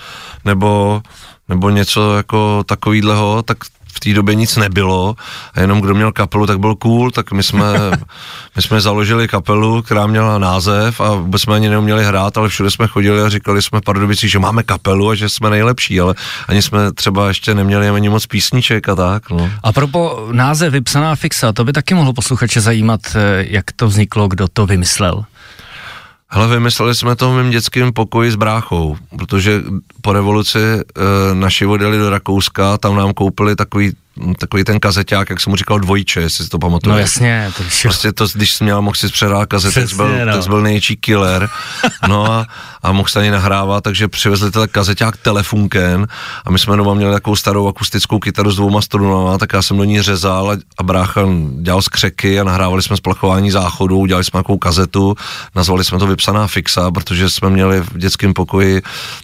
nebo 0.45 1.02
nebo 1.49 1.71
něco 1.71 2.16
jako 2.16 2.64
takovýhleho, 2.66 3.42
tak 3.42 3.59
v 3.97 4.00
té 4.00 4.15
době 4.15 4.35
nic 4.35 4.57
nebylo 4.57 5.17
a 5.55 5.61
jenom 5.61 5.81
kdo 5.81 5.95
měl 5.95 6.12
kapelu, 6.12 6.47
tak 6.47 6.59
byl 6.59 6.75
cool, 6.75 7.11
tak 7.11 7.33
my 7.33 7.43
jsme, 7.43 7.65
my 8.57 8.62
jsme 8.62 8.81
založili 8.81 9.29
kapelu, 9.29 9.83
která 9.83 10.07
měla 10.07 10.38
název 10.38 11.00
a 11.00 11.15
vůbec 11.15 11.43
jsme 11.43 11.55
ani 11.55 11.69
neuměli 11.69 12.05
hrát, 12.05 12.38
ale 12.38 12.49
všude 12.49 12.71
jsme 12.71 12.87
chodili 12.87 13.23
a 13.23 13.29
říkali 13.29 13.62
jsme 13.62 13.81
Pardubici, 13.81 14.29
že 14.29 14.38
máme 14.38 14.62
kapelu 14.62 15.11
a 15.11 15.15
že 15.15 15.29
jsme 15.29 15.50
nejlepší, 15.50 16.00
ale 16.00 16.15
ani 16.49 16.62
jsme 16.62 16.93
třeba 16.93 17.29
ještě 17.29 17.55
neměli 17.55 17.88
ani 17.88 18.09
moc 18.09 18.26
písniček 18.26 18.88
a 18.88 18.95
tak. 18.95 19.31
No. 19.31 19.50
A 19.62 19.73
propo 19.73 20.29
název 20.33 20.73
Vypsaná 20.73 21.17
fixa, 21.17 21.53
to 21.53 21.65
by 21.65 21.73
taky 21.73 21.95
mohlo 21.95 22.12
posluchače 22.12 22.61
zajímat, 22.61 23.00
eh, 23.15 23.45
jak 23.49 23.65
to 23.76 23.87
vzniklo, 23.87 24.29
kdo 24.29 24.49
to 24.49 24.67
vymyslel. 24.67 25.25
Hele, 26.30 26.49
vymysleli 26.49 26.95
jsme 26.95 27.16
to 27.16 27.30
v 27.30 27.35
mém 27.35 27.50
dětském 27.50 27.92
pokoji 27.92 28.30
s 28.30 28.37
bráchou, 28.37 28.97
protože 29.18 29.62
po 30.00 30.12
revoluci 30.12 30.58
e, 30.58 30.82
naši 31.34 31.67
odjeli 31.67 31.99
do 31.99 32.10
Rakouska, 32.10 32.78
tam 32.78 32.97
nám 32.97 33.15
koupili 33.15 33.56
takový 33.56 33.93
takový 34.39 34.65
ten 34.65 34.81
kazeťák, 34.81 35.31
jak 35.31 35.41
jsem 35.41 35.50
mu 35.50 35.57
říkal, 35.57 35.79
dvojče, 35.79 36.21
jestli 36.21 36.45
si 36.45 36.50
to 36.50 36.59
pamatuješ. 36.59 36.95
No 36.95 36.99
jasně. 36.99 37.52
To 37.57 37.63
prostě 37.83 38.13
to, 38.13 38.26
když 38.35 38.52
jsi 38.52 38.65
měl, 38.65 38.83
mohl 38.83 38.97
si 38.97 39.09
přehrát 39.09 39.49
kazety, 39.49 39.81
Přesně, 39.81 39.97
byl, 39.97 40.26
no. 40.26 40.33
tak 40.33 40.47
byl 40.47 40.63
největší 40.63 40.97
killer. 40.97 41.49
No 42.09 42.33
a, 42.33 42.47
a 42.83 42.93
mohl 42.93 43.09
se 43.09 43.21
ani 43.21 43.31
nahrávat, 43.31 43.85
takže 43.85 44.09
přivezli 44.09 44.50
ten 44.50 44.69
kazeťák 44.69 45.17
telefunken 45.17 46.07
a 46.45 46.50
my 46.50 46.59
jsme 46.59 46.76
doma 46.76 46.95
měli 46.95 47.13
takovou 47.13 47.37
starou 47.37 47.69
akustickou 47.69 48.19
kytaru 48.19 48.50
s 48.50 48.57
dvouma 48.57 48.83
strunama, 48.83 49.39
tak 49.39 49.52
já 49.52 49.63
jsem 49.63 49.76
do 49.76 49.85
ní 49.85 50.02
řezal 50.02 50.50
a, 50.50 50.57
a 50.79 50.83
brácha 50.83 51.23
dělal 51.61 51.83
skřeky 51.83 52.41
a 52.41 52.45
nahrávali 52.45 52.83
jsme 52.83 52.97
splachování 52.97 53.50
záchodu, 53.50 54.07
dělali 54.07 54.25
jsme 54.25 54.39
nějakou 54.39 54.59
kazetu, 54.59 55.17
nazvali 55.55 55.85
jsme 55.85 55.99
to 55.99 56.07
Vypsaná 56.07 56.47
fixa, 56.47 56.91
protože 56.91 57.31
jsme 57.31 57.50
měli 57.50 57.81
v 57.81 57.99
dětském 57.99 58.35
pokoji 58.35 58.83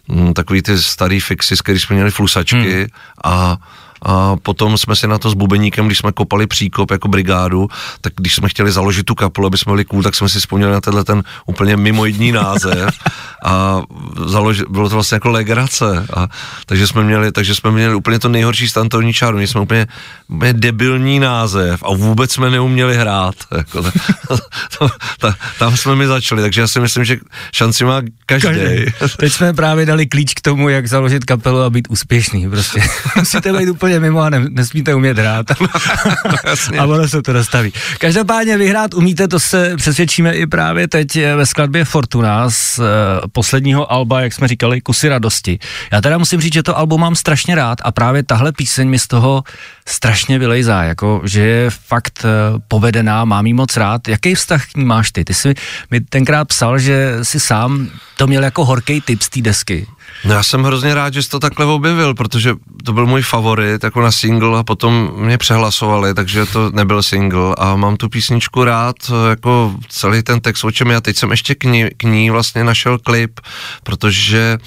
m, 0.09 0.35
takový 0.35 0.63
ty 0.63 0.79
starý 0.79 1.21
fixy, 1.21 1.57
z 1.57 1.61
kterých 1.61 1.83
jsme 1.83 1.95
měli 1.95 2.11
flusačky 2.11 2.77
hmm. 2.79 2.87
a 3.25 3.57
a 4.03 4.37
potom 4.43 4.79
jsme 4.79 4.97
si 4.97 5.07
na 5.07 5.19
to 5.19 5.31
s 5.31 5.35
Bubeníkem, 5.35 5.87
když 5.87 5.99
jsme 5.99 6.13
kopali 6.13 6.47
příkop 6.47 6.91
jako 6.91 7.09
brigádu, 7.09 7.69
tak 8.01 8.13
když 8.17 8.35
jsme 8.35 8.49
chtěli 8.49 8.73
založit 8.73 9.03
tu 9.03 9.15
kapelu, 9.15 9.47
aby 9.47 9.59
jsme 9.59 9.73
byli 9.73 9.85
cool, 9.85 10.03
tak 10.03 10.15
jsme 10.15 10.29
si 10.29 10.41
vzpomněli 10.41 10.73
na 10.73 10.81
tenhle 10.81 11.05
ten 11.05 11.23
úplně 11.47 11.77
mimoidní 11.77 12.33
název 12.33 12.95
a 13.45 13.83
založi, 14.27 14.65
bylo 14.71 14.89
to 14.89 14.95
vlastně 14.95 15.17
jako 15.17 15.29
legrace. 15.29 16.07
A, 16.17 16.29
takže, 16.67 16.87
jsme 16.87 17.05
měli, 17.05 17.33
takže 17.33 17.55
jsme 17.55 17.71
měli 17.71 17.95
úplně 17.95 18.19
to 18.19 18.29
nejhorší 18.29 18.69
stantovní 18.69 19.13
čáru, 19.13 19.37
měli 19.37 19.49
jsme 19.49 19.61
úplně, 19.61 19.87
úplně 20.29 20.53
debilní 20.53 21.21
název 21.21 21.83
a 21.83 21.95
vůbec 21.95 22.33
jsme 22.33 22.51
neuměli 22.51 22.97
hrát. 22.97 23.35
Jako, 23.57 23.83
to, 23.83 24.39
to, 24.79 24.89
to, 25.21 25.33
tam 25.59 25.77
jsme 25.77 25.97
mi 25.97 26.07
začali, 26.07 26.43
takže 26.43 26.61
já 26.61 26.67
si 26.67 26.81
myslím, 26.81 27.05
že 27.05 27.17
šanci 27.53 27.85
má 27.85 28.03
každý. 28.27 28.49
každý. 28.49 29.17
Teď 29.17 29.33
jsme 29.33 29.53
právě 29.53 29.87
dali 29.87 30.07
klíč 30.07 30.35
k 30.35 30.41
tomu, 30.41 30.69
jak 30.69 30.87
založit 30.87 31.25
kapelu 31.25 31.61
a 31.61 31.71
být 31.71 31.89
úspěšný. 31.91 32.51
Prostě 32.51 32.83
musíte 33.17 33.53
být 33.53 33.69
úplně 33.69 33.92
úplně 33.93 34.01
mimo 34.01 34.21
a 34.21 34.31
ne, 34.31 34.45
nesmíte 34.51 34.95
umět 34.95 35.19
hrát. 35.19 35.47
a 36.79 36.85
ono 36.85 37.09
se 37.09 37.23
to 37.23 37.33
dostaví. 37.33 37.73
Každopádně 37.99 38.57
vyhrát 38.57 38.95
umíte, 38.95 39.29
to 39.29 39.41
se 39.41 39.77
přesvědčíme 39.77 40.35
i 40.35 40.47
právě 40.47 40.89
teď 40.89 41.17
ve 41.37 41.47
skladbě 41.47 41.85
Fortuna 41.85 42.51
z 42.51 42.79
uh, 42.79 42.85
posledního 43.33 43.93
alba, 43.93 44.21
jak 44.21 44.33
jsme 44.33 44.49
říkali, 44.49 44.81
Kusy 44.81 45.09
radosti. 45.09 45.59
Já 45.93 46.01
teda 46.01 46.19
musím 46.19 46.41
říct, 46.41 46.55
že 46.55 46.63
to 46.63 46.79
album 46.79 47.01
mám 47.01 47.15
strašně 47.15 47.55
rád 47.55 47.79
a 47.83 47.93
právě 47.93 48.23
tahle 48.23 48.53
píseň 48.53 48.89
mi 48.89 48.99
z 48.99 49.07
toho 49.07 49.43
strašně 49.87 50.39
vylejzá, 50.39 50.83
jako, 50.83 51.21
že 51.25 51.41
je 51.41 51.71
fakt 51.71 52.25
uh, 52.25 52.59
povedená, 52.69 53.25
mám 53.25 53.47
jí 53.47 53.55
moc 53.55 53.77
rád. 53.77 54.09
Jaký 54.09 54.35
vztah 54.35 54.67
k 54.67 54.77
ní 54.77 54.85
máš 54.85 55.13
ty? 55.13 55.25
Ty 55.25 55.35
jsi 55.35 55.55
mi 55.91 56.01
tenkrát 56.01 56.49
psal, 56.49 56.79
že 56.79 57.19
si 57.23 57.41
sám 57.41 57.89
to 58.17 58.27
měl 58.27 58.45
jako 58.45 58.65
horký 58.65 59.01
typ 59.01 59.23
z 59.23 59.29
té 59.29 59.41
desky. 59.41 59.87
No 60.25 60.35
já 60.35 60.43
jsem 60.43 60.63
hrozně 60.63 60.95
rád, 60.95 61.15
že 61.15 61.23
jsi 61.23 61.29
to 61.29 61.41
takhle 61.41 61.67
objevil, 61.67 62.15
protože 62.15 62.55
to 62.85 62.93
byl 62.93 63.07
můj 63.07 63.23
favorit, 63.23 63.85
jako 63.85 64.01
na 64.01 64.13
single 64.13 64.59
a 64.59 64.63
potom 64.63 65.13
mě 65.17 65.39
přehlasovali, 65.39 66.15
takže 66.15 66.47
to 66.47 66.71
nebyl 66.71 67.03
single 67.03 67.55
a 67.59 67.77
mám 67.77 67.97
tu 67.97 68.09
písničku 68.09 68.65
rád, 68.65 68.97
jako 69.31 69.75
celý 69.89 70.23
ten 70.23 70.41
text, 70.41 70.65
o 70.65 70.71
čem 70.71 70.91
já 70.91 71.01
teď 71.01 71.17
jsem 71.17 71.31
ještě 71.31 71.55
k 71.55 71.65
ní, 71.65 71.87
k 71.97 72.03
ní 72.03 72.31
vlastně 72.31 72.65
našel 72.65 72.99
klip, 72.99 73.41
protože 73.83 74.59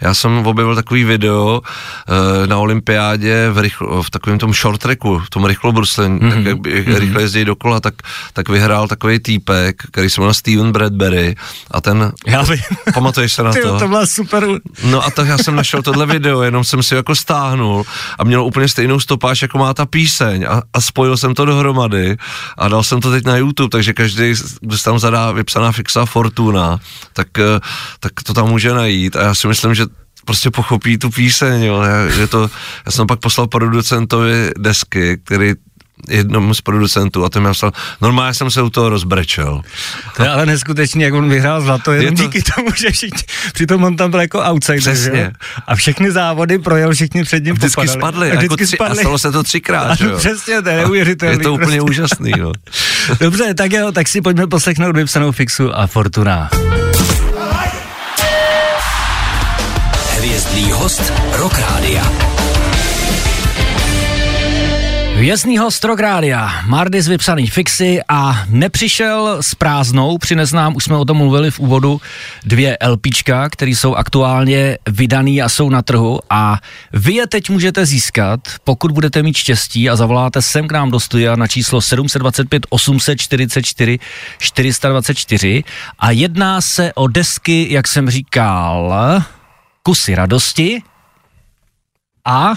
já 0.00 0.14
jsem 0.14 0.46
objevil 0.46 0.74
takový 0.74 1.04
video 1.04 1.60
uh, 1.60 2.46
na 2.46 2.58
olympiádě 2.58 3.50
v, 3.50 3.58
rychlo, 3.58 4.02
v 4.02 4.10
takovém 4.10 4.38
tom 4.38 4.54
short 4.54 4.80
tracku, 4.80 5.18
v 5.18 5.30
tom 5.30 5.44
rychlobruslení, 5.44 6.20
mm-hmm. 6.20 6.34
tak 6.34 6.44
jak, 6.44 6.56
jak 6.66 6.86
mm-hmm. 6.86 6.98
rychle 6.98 7.22
jezdí 7.22 7.44
dokola, 7.44 7.80
tak, 7.80 7.94
tak 8.32 8.48
vyhrál 8.48 8.88
takový 8.88 9.18
týpek, 9.18 9.82
který 9.92 10.10
se 10.10 10.20
jmenuje 10.20 10.34
Steven 10.34 10.72
Bradbury 10.72 11.34
a 11.70 11.80
ten, 11.80 12.12
já 12.26 12.42
vím. 12.42 12.58
pamatuješ 12.94 13.32
se 13.32 13.42
na 13.42 13.52
to? 13.62 13.78
to 13.78 13.88
byla 13.88 14.06
super. 14.06 14.48
No 14.84 14.93
a 15.02 15.10
tak 15.10 15.28
já 15.28 15.38
jsem 15.38 15.56
našel 15.56 15.82
tohle 15.82 16.06
video, 16.06 16.42
jenom 16.42 16.64
jsem 16.64 16.82
si 16.82 16.94
jako 16.94 17.14
stáhnul 17.14 17.84
a 18.18 18.24
měl 18.24 18.44
úplně 18.44 18.68
stejnou 18.68 19.00
stopáž, 19.00 19.42
jako 19.42 19.58
má 19.58 19.74
ta 19.74 19.86
píseň 19.86 20.46
a, 20.48 20.62
a 20.72 20.80
spojil 20.80 21.16
jsem 21.16 21.34
to 21.34 21.44
dohromady 21.44 22.16
a 22.58 22.68
dal 22.68 22.82
jsem 22.82 23.00
to 23.00 23.10
teď 23.10 23.24
na 23.24 23.36
YouTube, 23.36 23.68
takže 23.68 23.92
každý, 23.92 24.34
kdo 24.60 24.78
tam 24.84 24.98
zadá 24.98 25.32
vypsaná 25.32 25.72
fixa 25.72 26.06
Fortuna, 26.06 26.78
tak, 27.12 27.38
eh, 27.38 27.60
tak 28.00 28.12
to 28.26 28.34
tam 28.34 28.48
může 28.48 28.74
najít 28.74 29.16
a 29.16 29.22
já 29.22 29.34
si 29.34 29.48
myslím, 29.48 29.74
že 29.74 29.86
prostě 30.24 30.50
pochopí 30.50 30.98
tu 30.98 31.10
píseň, 31.10 31.62
jo. 31.62 31.82
Já, 31.82 32.08
že 32.08 32.26
to, 32.26 32.50
já 32.86 32.92
jsem 32.92 33.06
pak 33.06 33.20
poslal 33.20 33.46
producentovi 33.46 34.50
desky, 34.58 35.20
který 35.24 35.52
jednomu 36.08 36.54
z 36.54 36.60
producentů 36.60 37.24
a 37.24 37.28
ten 37.28 37.42
mi 37.42 37.46
napsal, 37.46 37.72
normálně 38.00 38.34
jsem 38.34 38.50
se 38.50 38.62
u 38.62 38.70
toho 38.70 38.88
rozbrečel. 38.88 39.62
To 40.16 40.22
je 40.22 40.28
ale 40.28 40.46
neskutečný, 40.46 41.02
jak 41.02 41.14
on 41.14 41.28
vyhrál 41.28 41.60
zlato, 41.60 41.92
jenom 41.92 42.04
je 42.04 42.16
to... 42.16 42.22
díky 42.22 42.52
tomu, 42.56 42.68
že 42.76 42.90
všichni, 42.90 43.22
přitom 43.52 43.84
on 43.84 43.96
tam 43.96 44.10
byl 44.10 44.20
jako 44.20 44.40
outsider, 44.40 44.80
Přesně. 44.80 45.16
Že? 45.16 45.32
A 45.66 45.74
všechny 45.74 46.10
závody 46.10 46.58
projel, 46.58 46.92
všichni 46.92 47.24
před 47.24 47.44
ním 47.44 47.54
vždycky 47.54 47.74
popadali. 47.74 47.98
spadli, 48.00 48.32
a, 48.32 48.36
vždycky 48.36 48.62
jako 48.62 48.76
spadli. 48.76 48.98
a 48.98 49.00
stalo 49.00 49.18
se 49.18 49.32
to 49.32 49.42
třikrát. 49.42 50.00
Ano, 50.04 50.16
přesně, 50.18 50.62
to 50.62 50.68
je 50.68 50.76
neuvěřitelné. 50.76 51.34
Je 51.34 51.38
to 51.38 51.52
úplně 51.52 51.66
prostě. 51.66 51.80
úžasný. 51.80 52.32
No. 52.38 52.52
Dobře, 53.20 53.54
tak 53.54 53.72
jo, 53.72 53.92
tak 53.92 54.08
si 54.08 54.20
pojďme 54.20 54.46
poslechnout 54.46 54.96
vypsanou 54.96 55.32
fixu 55.32 55.78
a 55.78 55.86
Fortuna. 55.86 56.50
Hvězdný 60.16 60.72
host 60.72 61.12
Rock 61.32 61.58
Rádia. 61.58 62.33
Vězný 65.18 65.58
host 65.58 65.84
Rográdia, 65.84 66.50
Mardis 66.66 67.08
vypsaný 67.08 67.46
fixy 67.46 68.00
a 68.08 68.44
nepřišel 68.48 69.38
s 69.40 69.54
prázdnou, 69.54 70.18
přines 70.18 70.52
nám, 70.52 70.76
už 70.76 70.84
jsme 70.84 70.96
o 70.96 71.04
tom 71.04 71.16
mluvili 71.16 71.50
v 71.50 71.60
úvodu, 71.60 72.00
dvě 72.44 72.78
LPčka, 72.86 73.48
které 73.48 73.70
jsou 73.70 73.94
aktuálně 73.94 74.78
vydaný 74.86 75.42
a 75.42 75.48
jsou 75.48 75.70
na 75.70 75.82
trhu 75.82 76.20
a 76.30 76.58
vy 76.92 77.12
je 77.12 77.26
teď 77.26 77.50
můžete 77.50 77.86
získat, 77.86 78.40
pokud 78.64 78.92
budete 78.92 79.22
mít 79.22 79.36
štěstí 79.36 79.90
a 79.90 79.96
zavoláte 79.96 80.42
sem 80.42 80.68
k 80.68 80.72
nám 80.72 80.90
do 80.90 81.00
studia 81.00 81.36
na 81.36 81.46
číslo 81.46 81.80
725 81.80 82.66
844 82.70 83.98
424 84.38 85.64
a 85.98 86.10
jedná 86.10 86.60
se 86.60 86.92
o 86.94 87.06
desky, 87.06 87.66
jak 87.70 87.88
jsem 87.88 88.10
říkal, 88.10 88.94
kusy 89.82 90.14
radosti 90.14 90.82
a 92.24 92.54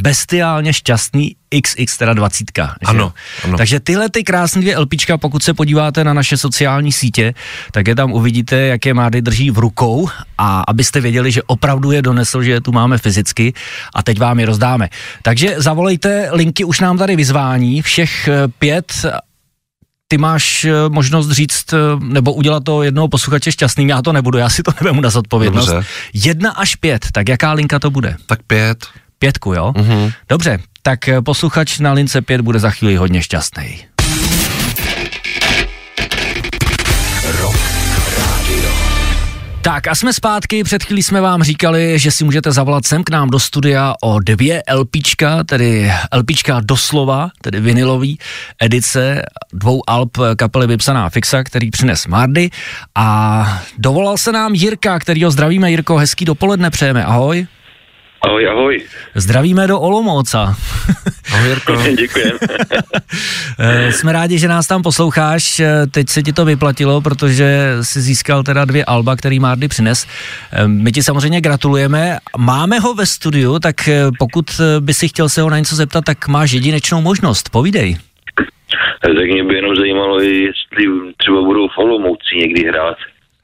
bestiálně 0.00 0.72
šťastný 0.72 1.36
XX, 1.62 1.96
teda 1.96 2.14
20. 2.14 2.44
Že? 2.56 2.62
Ano, 2.84 3.12
ano. 3.44 3.58
Takže 3.58 3.80
tyhle 3.80 4.08
ty 4.10 4.24
krásné 4.24 4.60
dvě 4.60 4.78
LPčka, 4.78 5.18
pokud 5.18 5.42
se 5.42 5.54
podíváte 5.54 6.04
na 6.04 6.12
naše 6.14 6.36
sociální 6.36 6.92
sítě, 6.92 7.34
tak 7.72 7.88
je 7.88 7.94
tam 7.94 8.12
uvidíte, 8.12 8.56
jak 8.56 8.86
je 8.86 8.94
Mády 8.94 9.22
drží 9.22 9.50
v 9.50 9.58
rukou 9.58 10.08
a 10.38 10.64
abyste 10.68 11.00
věděli, 11.00 11.32
že 11.32 11.42
opravdu 11.42 11.92
je 11.92 12.02
donesl, 12.02 12.42
že 12.42 12.50
je 12.50 12.60
tu 12.60 12.72
máme 12.72 12.98
fyzicky 12.98 13.52
a 13.94 14.02
teď 14.02 14.18
vám 14.18 14.40
je 14.40 14.46
rozdáme. 14.46 14.88
Takže 15.22 15.54
zavolejte, 15.58 16.28
linky 16.32 16.64
už 16.64 16.80
nám 16.80 16.98
tady 16.98 17.16
vyzvání, 17.16 17.82
všech 17.82 18.28
eh, 18.28 18.48
pět 18.58 18.92
ty 20.10 20.18
máš 20.18 20.64
eh, 20.64 20.72
možnost 20.88 21.30
říct, 21.30 21.72
eh, 21.72 21.76
nebo 22.00 22.32
udělat 22.32 22.64
to 22.64 22.82
jednoho 22.82 23.08
posluchače 23.08 23.52
šťastným, 23.52 23.88
já 23.88 24.02
to 24.02 24.12
nebudu, 24.12 24.38
já 24.38 24.48
si 24.48 24.62
to 24.62 24.72
nevemu 24.80 25.00
na 25.00 25.10
zodpovědnost. 25.10 25.66
Dobře. 25.66 25.88
Jedna 26.14 26.50
až 26.50 26.76
pět, 26.76 27.06
tak 27.12 27.28
jaká 27.28 27.52
linka 27.52 27.78
to 27.78 27.90
bude? 27.90 28.16
Tak 28.26 28.42
pět. 28.42 28.86
Pětku, 29.22 29.52
jo? 29.52 29.72
Mhm. 29.76 30.10
Dobře, 30.28 30.58
tak 30.82 31.08
eh, 31.08 31.22
posluchač 31.22 31.78
na 31.78 31.92
lince 31.92 32.22
5 32.22 32.40
bude 32.40 32.58
za 32.58 32.70
chvíli 32.70 32.96
hodně 32.96 33.22
šťastný. 33.22 33.78
Tak 39.62 39.88
a 39.88 39.94
jsme 39.94 40.12
zpátky, 40.12 40.64
před 40.64 40.84
chvílí 40.84 41.02
jsme 41.02 41.20
vám 41.20 41.42
říkali, 41.42 41.98
že 41.98 42.10
si 42.10 42.24
můžete 42.24 42.52
zavolat 42.52 42.86
sem 42.86 43.04
k 43.04 43.10
nám 43.10 43.30
do 43.30 43.38
studia 43.38 43.94
o 44.02 44.18
dvě 44.18 44.62
LPčka, 44.74 45.44
tedy 45.44 45.92
LPčka 46.16 46.60
doslova, 46.60 47.30
tedy 47.42 47.60
vinilový 47.60 48.18
edice 48.62 49.22
dvou 49.52 49.82
alb 49.90 50.18
kapely 50.36 50.66
Vypsaná 50.66 51.10
Fixa, 51.10 51.44
který 51.44 51.70
přines 51.70 52.06
Mardy 52.06 52.50
a 52.94 53.62
dovolal 53.78 54.18
se 54.18 54.32
nám 54.32 54.54
Jirka, 54.54 54.98
kterýho 54.98 55.30
zdravíme. 55.30 55.70
Jirko, 55.70 55.96
hezký 55.96 56.24
dopoledne 56.24 56.70
přejeme, 56.70 57.04
ahoj. 57.04 57.46
Ahoj, 58.22 58.48
ahoj. 58.48 58.80
Zdravíme 59.14 59.66
do 59.66 59.80
Olomouca. 59.80 60.56
Ahoj 61.34 61.48
Jirko. 61.48 61.72
Děkujem. 61.96 62.32
Eh, 63.62 63.92
Jsme 63.92 64.12
rádi, 64.12 64.38
že 64.38 64.48
nás 64.48 64.66
tam 64.66 64.82
posloucháš. 64.82 65.60
Eh, 65.60 65.86
Teď 65.90 66.08
se 66.08 66.22
ti 66.22 66.32
to 66.32 66.44
vyplatilo, 66.44 67.00
protože 67.00 67.76
jsi 67.82 68.00
získal 68.00 68.42
teda 68.42 68.64
dvě 68.64 68.84
alba, 68.84 69.16
který 69.16 69.40
Mardy 69.40 69.68
přines. 69.68 70.06
Eh, 70.52 70.68
My 70.68 70.92
ti 70.92 71.02
samozřejmě 71.02 71.40
gratulujeme. 71.40 72.18
Máme 72.38 72.78
ho 72.78 72.94
ve 72.94 73.06
studiu, 73.06 73.58
tak 73.58 73.88
pokud 74.18 74.60
by 74.80 74.94
si 74.94 75.08
chtěl 75.08 75.28
se 75.28 75.42
ho 75.42 75.50
na 75.50 75.58
něco 75.58 75.76
zeptat, 75.76 76.04
tak 76.04 76.28
máš 76.28 76.52
jedinečnou 76.52 77.00
možnost. 77.00 77.48
Povídej. 77.50 77.96
tak 79.02 79.12
mě 79.32 79.44
by 79.44 79.54
jenom 79.54 79.76
zajímalo, 79.76 80.20
jestli 80.20 80.84
třeba 81.16 81.42
budou 81.42 81.68
v 81.68 81.78
Olomouci 81.78 82.36
někdy 82.36 82.64
hrát. 82.68 82.96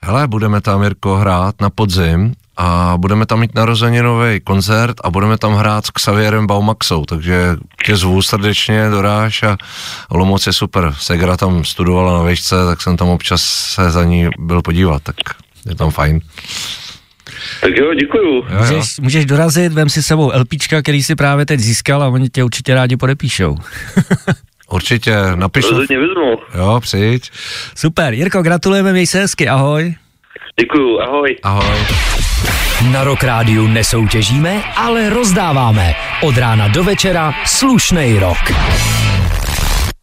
Hele, 0.02 0.28
budeme 0.28 0.60
tam, 0.60 0.82
Jirko, 0.82 1.16
hrát 1.16 1.54
na 1.60 1.70
podzim 1.70 2.32
a 2.56 2.94
budeme 2.96 3.26
tam 3.26 3.40
mít 3.40 3.54
narozeninový 3.54 4.40
koncert 4.40 4.96
a 5.04 5.10
budeme 5.10 5.38
tam 5.38 5.54
hrát 5.54 5.86
s 5.86 5.90
Xavierem 5.90 6.46
Baumaxou, 6.46 7.04
takže 7.04 7.56
tě 7.86 7.96
zvu 7.96 8.22
srdečně, 8.22 8.90
doráž 8.90 9.42
a 9.42 9.56
Olomouc 10.08 10.46
je 10.46 10.52
super. 10.52 10.94
Segra 10.98 11.36
tam 11.36 11.64
studovala 11.64 12.12
na 12.18 12.22
vejšce, 12.22 12.54
tak 12.66 12.82
jsem 12.82 12.96
tam 12.96 13.08
občas 13.08 13.42
se 13.42 13.90
za 13.90 14.04
ní 14.04 14.28
byl 14.38 14.62
podívat, 14.62 15.02
tak 15.02 15.16
je 15.66 15.74
tam 15.74 15.90
fajn. 15.90 16.20
Tak 17.60 17.70
jo, 17.76 17.94
děkuju. 17.94 18.34
Jo, 18.34 18.44
jo. 18.50 18.58
Můžeš, 18.58 18.98
můžeš 19.00 19.24
dorazit, 19.24 19.72
vem 19.72 19.88
si 19.88 20.02
s 20.02 20.06
sebou 20.06 20.32
LPčka, 20.40 20.82
který 20.82 21.02
si 21.02 21.14
právě 21.14 21.46
teď 21.46 21.60
získal 21.60 22.02
a 22.02 22.08
oni 22.08 22.28
tě 22.28 22.44
určitě 22.44 22.74
rádi 22.74 22.96
podepíšou. 22.96 23.56
Určitě, 24.70 25.16
napiš. 25.34 25.64
Rozhodně 25.64 25.98
vezmu. 25.98 26.38
Jo, 26.54 26.80
přijď. 26.80 27.30
Super, 27.74 28.14
Jirko, 28.14 28.42
gratulujeme, 28.42 28.92
měj 28.92 29.06
se 29.06 29.18
hezky, 29.18 29.48
ahoj. 29.48 29.94
Děkuju, 30.60 31.00
ahoj. 31.00 31.36
Ahoj. 31.42 31.86
Na 32.92 33.04
Rock 33.04 33.22
Rádiu 33.24 33.66
nesoutěžíme, 33.66 34.62
ale 34.76 35.10
rozdáváme. 35.10 35.94
Od 36.22 36.38
rána 36.38 36.68
do 36.68 36.84
večera 36.84 37.34
slušnej 37.46 38.18
rok. 38.18 38.38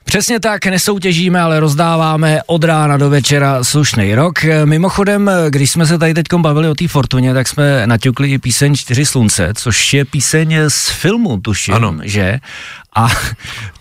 Přesně 0.03 0.39
tak, 0.39 0.65
nesoutěžíme, 0.65 1.41
ale 1.41 1.60
rozdáváme 1.60 2.39
od 2.45 2.63
rána 2.63 2.97
do 2.97 3.10
večera 3.10 3.63
slušný 3.63 4.15
rok. 4.15 4.39
Mimochodem, 4.65 5.32
když 5.49 5.71
jsme 5.71 5.86
se 5.86 5.97
tady 5.97 6.13
teď 6.13 6.25
bavili 6.38 6.69
o 6.69 6.75
té 6.75 6.88
Fortuně, 6.88 7.34
tak 7.34 7.47
jsme 7.47 7.88
naťukli 7.88 8.29
i 8.32 8.38
píseň 8.38 8.75
Čtyři 8.75 9.06
slunce, 9.06 9.51
což 9.56 9.93
je 9.93 10.06
píseň 10.06 10.56
z 10.67 10.89
filmu, 10.89 11.38
tuším, 11.41 11.73
Ano. 11.73 11.95
že? 12.03 12.39
A 12.95 13.08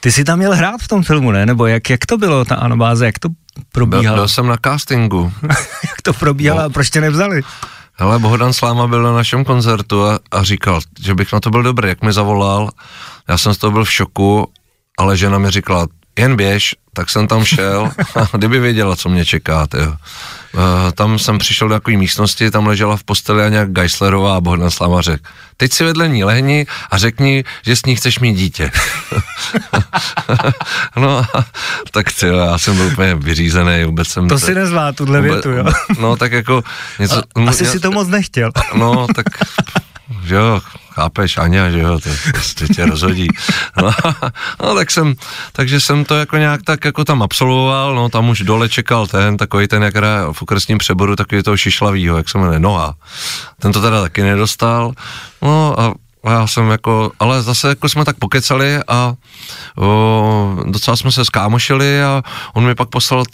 ty 0.00 0.12
si 0.12 0.24
tam 0.24 0.38
měl 0.38 0.56
hrát 0.56 0.80
v 0.80 0.88
tom 0.88 1.02
filmu, 1.02 1.30
ne? 1.30 1.46
Nebo 1.46 1.66
jak, 1.66 1.90
jak 1.90 2.06
to 2.06 2.18
bylo, 2.18 2.44
ta 2.44 2.54
anabáze, 2.56 3.06
jak 3.06 3.18
to 3.18 3.28
Byl, 3.28 3.36
probíhalo? 3.72 4.16
byl 4.16 4.28
jsem 4.28 4.46
na 4.46 4.56
castingu. 4.64 5.32
jak 5.88 6.02
to 6.02 6.12
probíhalo 6.12 6.60
a 6.60 6.68
proč 6.68 6.90
tě 6.90 7.00
nevzali? 7.00 7.42
Hele, 7.94 8.18
Bohdan 8.18 8.52
Sláma 8.52 8.86
byl 8.86 9.02
na 9.02 9.12
našem 9.12 9.44
koncertu 9.44 10.04
a, 10.04 10.18
a 10.30 10.42
říkal, 10.42 10.80
že 11.00 11.14
bych 11.14 11.32
na 11.32 11.40
to 11.40 11.50
byl 11.50 11.62
dobrý, 11.62 11.88
jak 11.88 12.02
mi 12.02 12.12
zavolal. 12.12 12.70
Já 13.28 13.38
jsem 13.38 13.54
z 13.54 13.58
toho 13.58 13.70
byl 13.70 13.84
v 13.84 13.92
šoku, 13.92 14.52
ale 14.98 15.16
žena 15.16 15.38
mi 15.38 15.50
říkala, 15.50 15.86
jen 16.18 16.36
běž, 16.36 16.74
tak 16.92 17.10
jsem 17.10 17.28
tam 17.28 17.44
šel, 17.44 17.92
a 18.14 18.36
kdyby 18.36 18.60
věděla, 18.60 18.96
co 18.96 19.08
mě 19.08 19.24
čeká, 19.24 19.66
jo. 19.74 19.96
Uh, 20.54 20.60
tam 20.94 21.18
jsem 21.18 21.38
přišel 21.38 21.68
do 21.68 21.74
takové 21.74 21.96
místnosti, 21.96 22.50
tam 22.50 22.66
ležela 22.66 22.96
v 22.96 23.04
posteli 23.04 23.44
Aňa 23.44 23.64
Geislerová 23.64 24.36
a 24.36 24.40
Bohdan 24.40 24.70
Sláma 24.70 25.00
řekl, 25.00 25.24
teď 25.56 25.72
si 25.72 25.84
vedle 25.84 26.08
ní 26.08 26.24
lehni 26.24 26.66
a 26.90 26.98
řekni, 26.98 27.44
že 27.62 27.76
s 27.76 27.84
ní 27.86 27.96
chceš 27.96 28.18
mít 28.18 28.34
dítě. 28.34 28.70
no, 30.96 31.18
a, 31.34 31.44
tak 31.90 32.12
ty, 32.12 32.26
já 32.26 32.58
jsem 32.58 32.76
byl 32.76 32.86
úplně 32.86 33.14
vyřízený, 33.14 33.84
vůbec 33.84 34.08
jsem... 34.08 34.28
To 34.28 34.38
si 34.38 34.54
nezvládl, 34.54 34.96
tuhle 34.96 35.20
vůbec- 35.20 35.32
větu, 35.32 35.50
jo? 35.50 35.64
No, 36.00 36.16
tak 36.16 36.32
jako... 36.32 36.62
Něco, 36.98 37.22
Asi 37.48 37.64
já- 37.64 37.70
si 37.70 37.80
to 37.80 37.90
moc 37.90 38.08
nechtěl. 38.08 38.50
No, 38.74 39.06
tak, 39.14 39.26
jo, 40.24 40.60
chápeš, 40.92 41.38
Aňa, 41.38 41.70
že 41.70 41.80
jo, 41.80 42.00
to 42.00 42.10
prostě 42.32 42.66
tě 42.68 42.86
rozhodí. 42.86 43.28
No, 43.82 43.90
no, 44.62 44.74
tak 44.74 44.90
jsem, 44.90 45.14
takže 45.52 45.80
jsem 45.80 46.04
to 46.04 46.14
jako 46.14 46.36
nějak 46.36 46.60
tak 46.62 46.84
jako 46.84 47.04
tam 47.04 47.22
absolvoval, 47.22 47.94
no, 47.94 48.08
tam 48.08 48.28
už 48.28 48.40
dole 48.40 48.68
čekal 48.68 49.06
ten, 49.06 49.36
takový 49.36 49.68
ten, 49.68 49.82
jak 49.82 49.96
hraje 49.96 50.22
v 50.32 50.42
okresním 50.42 50.78
přeboru, 50.78 51.16
takový 51.16 51.42
toho 51.42 51.56
šišlavýho, 51.56 52.16
jak 52.16 52.28
se 52.28 52.38
jmenuje, 52.38 52.58
Noha. 52.58 52.94
Ten 53.60 53.72
to 53.72 53.80
teda 53.80 54.02
taky 54.02 54.22
nedostal, 54.22 54.92
no 55.42 55.80
a 55.80 55.94
a 56.24 56.32
já 56.32 56.46
jsem 56.46 56.70
jako, 56.70 57.10
ale 57.18 57.42
zase 57.42 57.68
jako 57.68 57.88
jsme 57.88 58.04
tak 58.04 58.16
pokecali 58.16 58.78
a 58.88 59.14
o, 59.78 60.56
docela 60.66 60.96
jsme 60.96 61.12
se 61.12 61.24
skámošili 61.24 62.02
a 62.02 62.22
on 62.54 62.64
mi 62.64 62.74
pak 62.74 62.88
poslal 62.88 63.24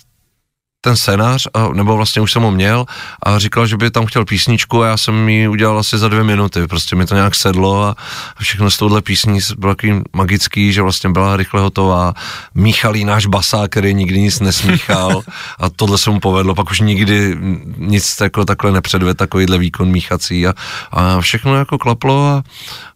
ten 0.80 0.96
scénář, 0.96 1.48
a, 1.54 1.68
nebo 1.68 1.96
vlastně 1.96 2.22
už 2.22 2.32
jsem 2.32 2.42
ho 2.42 2.50
měl 2.50 2.84
a 3.22 3.38
říkal, 3.38 3.66
že 3.66 3.76
by 3.76 3.90
tam 3.90 4.06
chtěl 4.06 4.24
písničku 4.24 4.82
a 4.82 4.86
já 4.86 4.96
jsem 4.96 5.28
ji 5.28 5.48
udělal 5.48 5.78
asi 5.78 5.98
za 5.98 6.08
dvě 6.08 6.24
minuty, 6.24 6.66
prostě 6.66 6.96
mi 6.96 7.06
to 7.06 7.14
nějak 7.14 7.34
sedlo 7.34 7.82
a, 7.84 7.96
a 8.36 8.42
všechno 8.42 8.70
s 8.70 8.76
touhle 8.76 9.02
písní 9.02 9.38
bylo 9.58 9.74
takový 9.74 10.02
magický, 10.12 10.72
že 10.72 10.82
vlastně 10.82 11.10
byla 11.10 11.36
rychle 11.36 11.60
hotová. 11.60 12.14
Míchalý 12.54 13.04
náš 13.04 13.26
basák, 13.26 13.70
který 13.70 13.94
nikdy 13.94 14.20
nic 14.20 14.40
nesmíchal 14.40 15.22
a 15.58 15.70
tohle 15.70 15.98
se 15.98 16.10
mu 16.10 16.20
povedlo, 16.20 16.54
pak 16.54 16.70
už 16.70 16.80
nikdy 16.80 17.36
nic 17.76 18.16
jako 18.20 18.44
takhle 18.44 18.72
nepředved, 18.72 19.16
takovýhle 19.16 19.58
výkon 19.58 19.88
míchací 19.88 20.46
a, 20.46 20.54
a 20.90 21.20
všechno 21.20 21.56
jako 21.56 21.78
klaplo 21.78 22.26
a, 22.26 22.42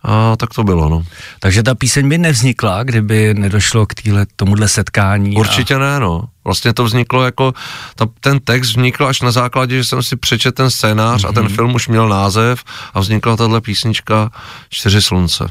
a 0.02 0.36
tak 0.36 0.54
to 0.54 0.64
bylo, 0.64 0.88
no. 0.88 1.02
Takže 1.40 1.62
ta 1.62 1.74
píseň 1.74 2.08
by 2.08 2.18
nevznikla, 2.18 2.82
kdyby 2.82 3.34
nedošlo 3.34 3.86
k 3.86 3.94
týhle, 3.94 4.26
tomuhle 4.36 4.68
setkání. 4.68 5.36
Určitě 5.36 5.78
ne, 5.78 6.00
no. 6.00 6.28
Vlastně 6.44 6.72
to 6.72 6.84
vzniklo 6.84 7.24
jako, 7.24 7.52
ta, 7.94 8.06
ten 8.20 8.40
text 8.40 8.68
vznikl 8.68 9.06
až 9.06 9.20
na 9.20 9.30
základě, 9.30 9.76
že 9.76 9.84
jsem 9.84 10.02
si 10.02 10.16
přečetl 10.16 10.56
ten 10.56 10.70
scénář 10.70 11.24
mm-hmm. 11.24 11.28
a 11.28 11.32
ten 11.32 11.48
film 11.48 11.74
už 11.74 11.88
měl 11.88 12.08
název 12.08 12.64
a 12.94 13.00
vznikla 13.00 13.36
tahle 13.36 13.60
písnička 13.60 14.30
Čtyři 14.70 15.02
slunce. 15.02 15.48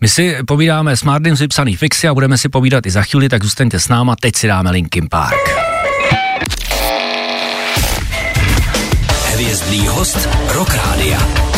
My 0.00 0.08
si 0.08 0.36
povídáme 0.46 0.96
s 0.96 1.02
Mardym 1.02 1.36
z 1.36 1.40
vypsaný 1.40 1.76
fixy 1.76 2.08
a 2.08 2.14
budeme 2.14 2.38
si 2.38 2.48
povídat 2.48 2.86
i 2.86 2.90
za 2.90 3.02
chvíli, 3.02 3.28
tak 3.28 3.44
zůstaňte 3.44 3.80
s 3.80 3.88
náma, 3.88 4.16
teď 4.16 4.36
si 4.36 4.46
dáme 4.46 4.70
Linkin 4.70 5.08
Park. 5.10 5.50
Hvězdný 9.32 9.86
host 9.86 10.28
Rock 10.48 10.74
Rádia. 10.74 11.55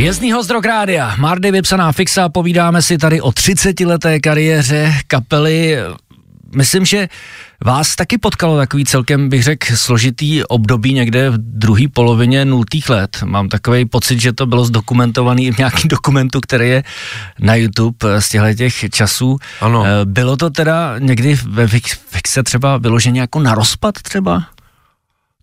Vězný 0.00 0.32
host 0.32 0.50
Rock 0.50 0.64
Rádia, 0.64 1.14
Mardy 1.18 1.50
vypsaná 1.50 1.92
fixa, 1.92 2.28
povídáme 2.28 2.82
si 2.82 2.98
tady 2.98 3.20
o 3.20 3.32
30 3.32 3.80
leté 3.80 4.20
kariéře 4.20 4.94
kapely. 5.06 5.76
myslím, 6.56 6.84
že 6.84 7.08
vás 7.64 7.96
taky 7.96 8.18
potkalo 8.18 8.56
takový 8.56 8.84
celkem, 8.84 9.28
bych 9.28 9.42
řekl, 9.42 9.76
složitý 9.76 10.44
období 10.44 10.94
někde 10.94 11.30
v 11.30 11.38
druhé 11.38 11.84
polovině 11.92 12.44
nultých 12.44 12.88
let. 12.88 13.18
Mám 13.24 13.48
takový 13.48 13.84
pocit, 13.84 14.20
že 14.20 14.32
to 14.32 14.46
bylo 14.46 14.64
zdokumentovaný 14.64 15.52
v 15.52 15.58
nějakém 15.58 15.88
dokumentu, 15.88 16.40
který 16.40 16.68
je 16.68 16.84
na 17.38 17.54
YouTube 17.54 18.20
z 18.20 18.28
těchto 18.28 18.54
těch 18.54 18.90
časů. 18.90 19.38
Ano. 19.60 19.84
Eh, 19.86 20.04
Bylo 20.04 20.36
to 20.36 20.50
teda 20.50 20.98
někdy 20.98 21.38
ve 21.48 21.66
Vixe 22.14 22.42
třeba 22.42 22.76
vyloženě 22.76 23.20
jako 23.20 23.40
na 23.40 23.54
rozpad 23.54 23.94
třeba? 24.02 24.44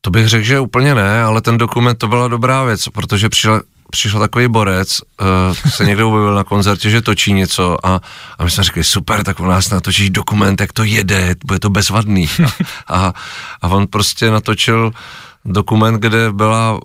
To 0.02 0.10
bych 0.10 0.28
řekl, 0.28 0.46
že 0.46 0.60
úplně 0.60 0.96
ne, 0.96 1.24
ale 1.24 1.42
ten 1.42 1.58
dokument 1.58 1.96
to 1.96 2.08
byla 2.08 2.28
dobrá 2.28 2.64
věc, 2.64 2.88
protože 2.88 3.30
přišel, 3.30 3.62
přišel 3.92 4.20
takový 4.20 4.48
borec, 4.48 5.02
uh, 5.02 5.70
se 5.70 5.86
někde 5.86 6.04
objevil 6.04 6.36
na 6.36 6.44
koncertě, 6.44 6.90
že 6.90 7.02
točí 7.02 7.34
něco 7.34 7.86
a, 7.86 8.02
a 8.38 8.44
my 8.44 8.52
jsme 8.52 8.64
řekli, 8.64 8.84
super, 8.84 9.24
tak 9.24 9.40
u 9.40 9.46
nás 9.46 9.70
natočíš 9.70 10.10
dokument, 10.10 10.62
jak 10.62 10.74
to 10.74 10.84
jede, 10.84 11.36
bude 11.46 11.60
to 11.60 11.70
bezvadný. 11.70 12.30
A, 12.88 13.08
a, 13.08 13.14
a 13.62 13.68
on 13.68 13.88
prostě 13.88 14.32
natočil 14.32 14.92
dokument, 15.46 15.96
kde 15.96 16.32
byla 16.32 16.80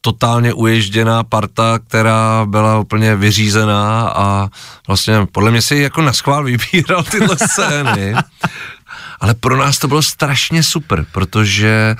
totálně 0.00 0.52
uježděná 0.52 1.24
parta, 1.24 1.78
která 1.78 2.46
byla 2.46 2.78
úplně 2.78 3.16
vyřízená 3.16 4.08
a 4.08 4.48
vlastně 4.86 5.26
podle 5.32 5.50
mě 5.50 5.62
si 5.62 5.76
jako 5.76 6.02
na 6.02 6.12
schvál 6.12 6.44
vybíral 6.44 7.02
tyhle 7.02 7.36
scény. 7.50 8.14
Ale 9.20 9.34
pro 9.34 9.56
nás 9.56 9.78
to 9.78 9.88
bylo 9.88 10.02
strašně 10.02 10.62
super, 10.62 11.06
protože 11.12 11.96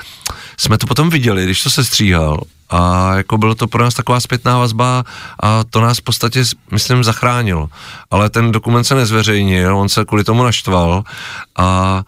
jsme 0.57 0.79
to 0.79 0.87
potom 0.87 1.11
viděli, 1.11 1.45
když 1.45 1.63
to 1.63 1.71
se 1.71 1.85
stříhal 1.85 2.41
a 2.71 3.15
jako 3.15 3.39
bylo 3.39 3.55
to 3.55 3.67
pro 3.67 3.85
nás 3.85 3.95
taková 3.95 4.21
zpětná 4.21 4.59
vazba 4.59 5.05
a 5.43 5.65
to 5.71 5.81
nás 5.81 5.99
v 5.99 6.03
podstatě, 6.03 6.45
myslím, 6.71 7.05
zachránilo. 7.05 7.69
Ale 8.11 8.31
ten 8.31 8.53
dokument 8.53 8.85
se 8.85 8.95
nezveřejnil, 8.95 9.79
on 9.79 9.89
se 9.89 10.05
kvůli 10.05 10.25
tomu 10.25 10.43
naštval 10.43 11.03
a 11.59 12.03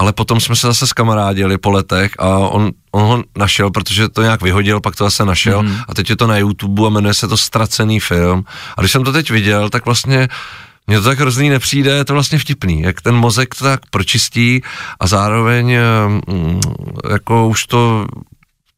ale 0.00 0.12
potom 0.12 0.40
jsme 0.40 0.56
se 0.56 0.66
zase 0.66 0.86
skamarádili 0.86 1.58
po 1.58 1.70
letech 1.70 2.12
a 2.18 2.38
on, 2.38 2.70
on 2.92 3.02
ho 3.02 3.24
našel, 3.36 3.70
protože 3.70 4.08
to 4.08 4.22
nějak 4.22 4.42
vyhodil, 4.42 4.80
pak 4.80 4.96
to 4.96 5.04
zase 5.04 5.24
našel 5.24 5.62
mm. 5.62 5.76
a 5.88 5.94
teď 5.94 6.10
je 6.10 6.16
to 6.16 6.26
na 6.26 6.38
YouTube 6.38 6.86
a 6.86 6.90
jmenuje 6.90 7.14
se 7.14 7.28
to 7.28 7.36
Ztracený 7.36 8.00
film. 8.00 8.44
A 8.76 8.80
když 8.80 8.92
jsem 8.92 9.04
to 9.04 9.12
teď 9.12 9.30
viděl, 9.30 9.70
tak 9.70 9.84
vlastně 9.84 10.28
mně 10.86 10.98
to 10.98 11.04
tak 11.04 11.20
hrozný 11.20 11.48
nepřijde, 11.48 11.90
je 11.90 12.04
to 12.04 12.12
vlastně 12.12 12.38
vtipný, 12.38 12.80
jak 12.80 13.00
ten 13.00 13.14
mozek 13.14 13.54
to 13.54 13.64
tak 13.64 13.80
pročistí 13.90 14.62
a 15.00 15.06
zároveň 15.06 15.76
mm, 16.06 16.60
jako 17.10 17.48
už 17.48 17.66
to 17.66 18.06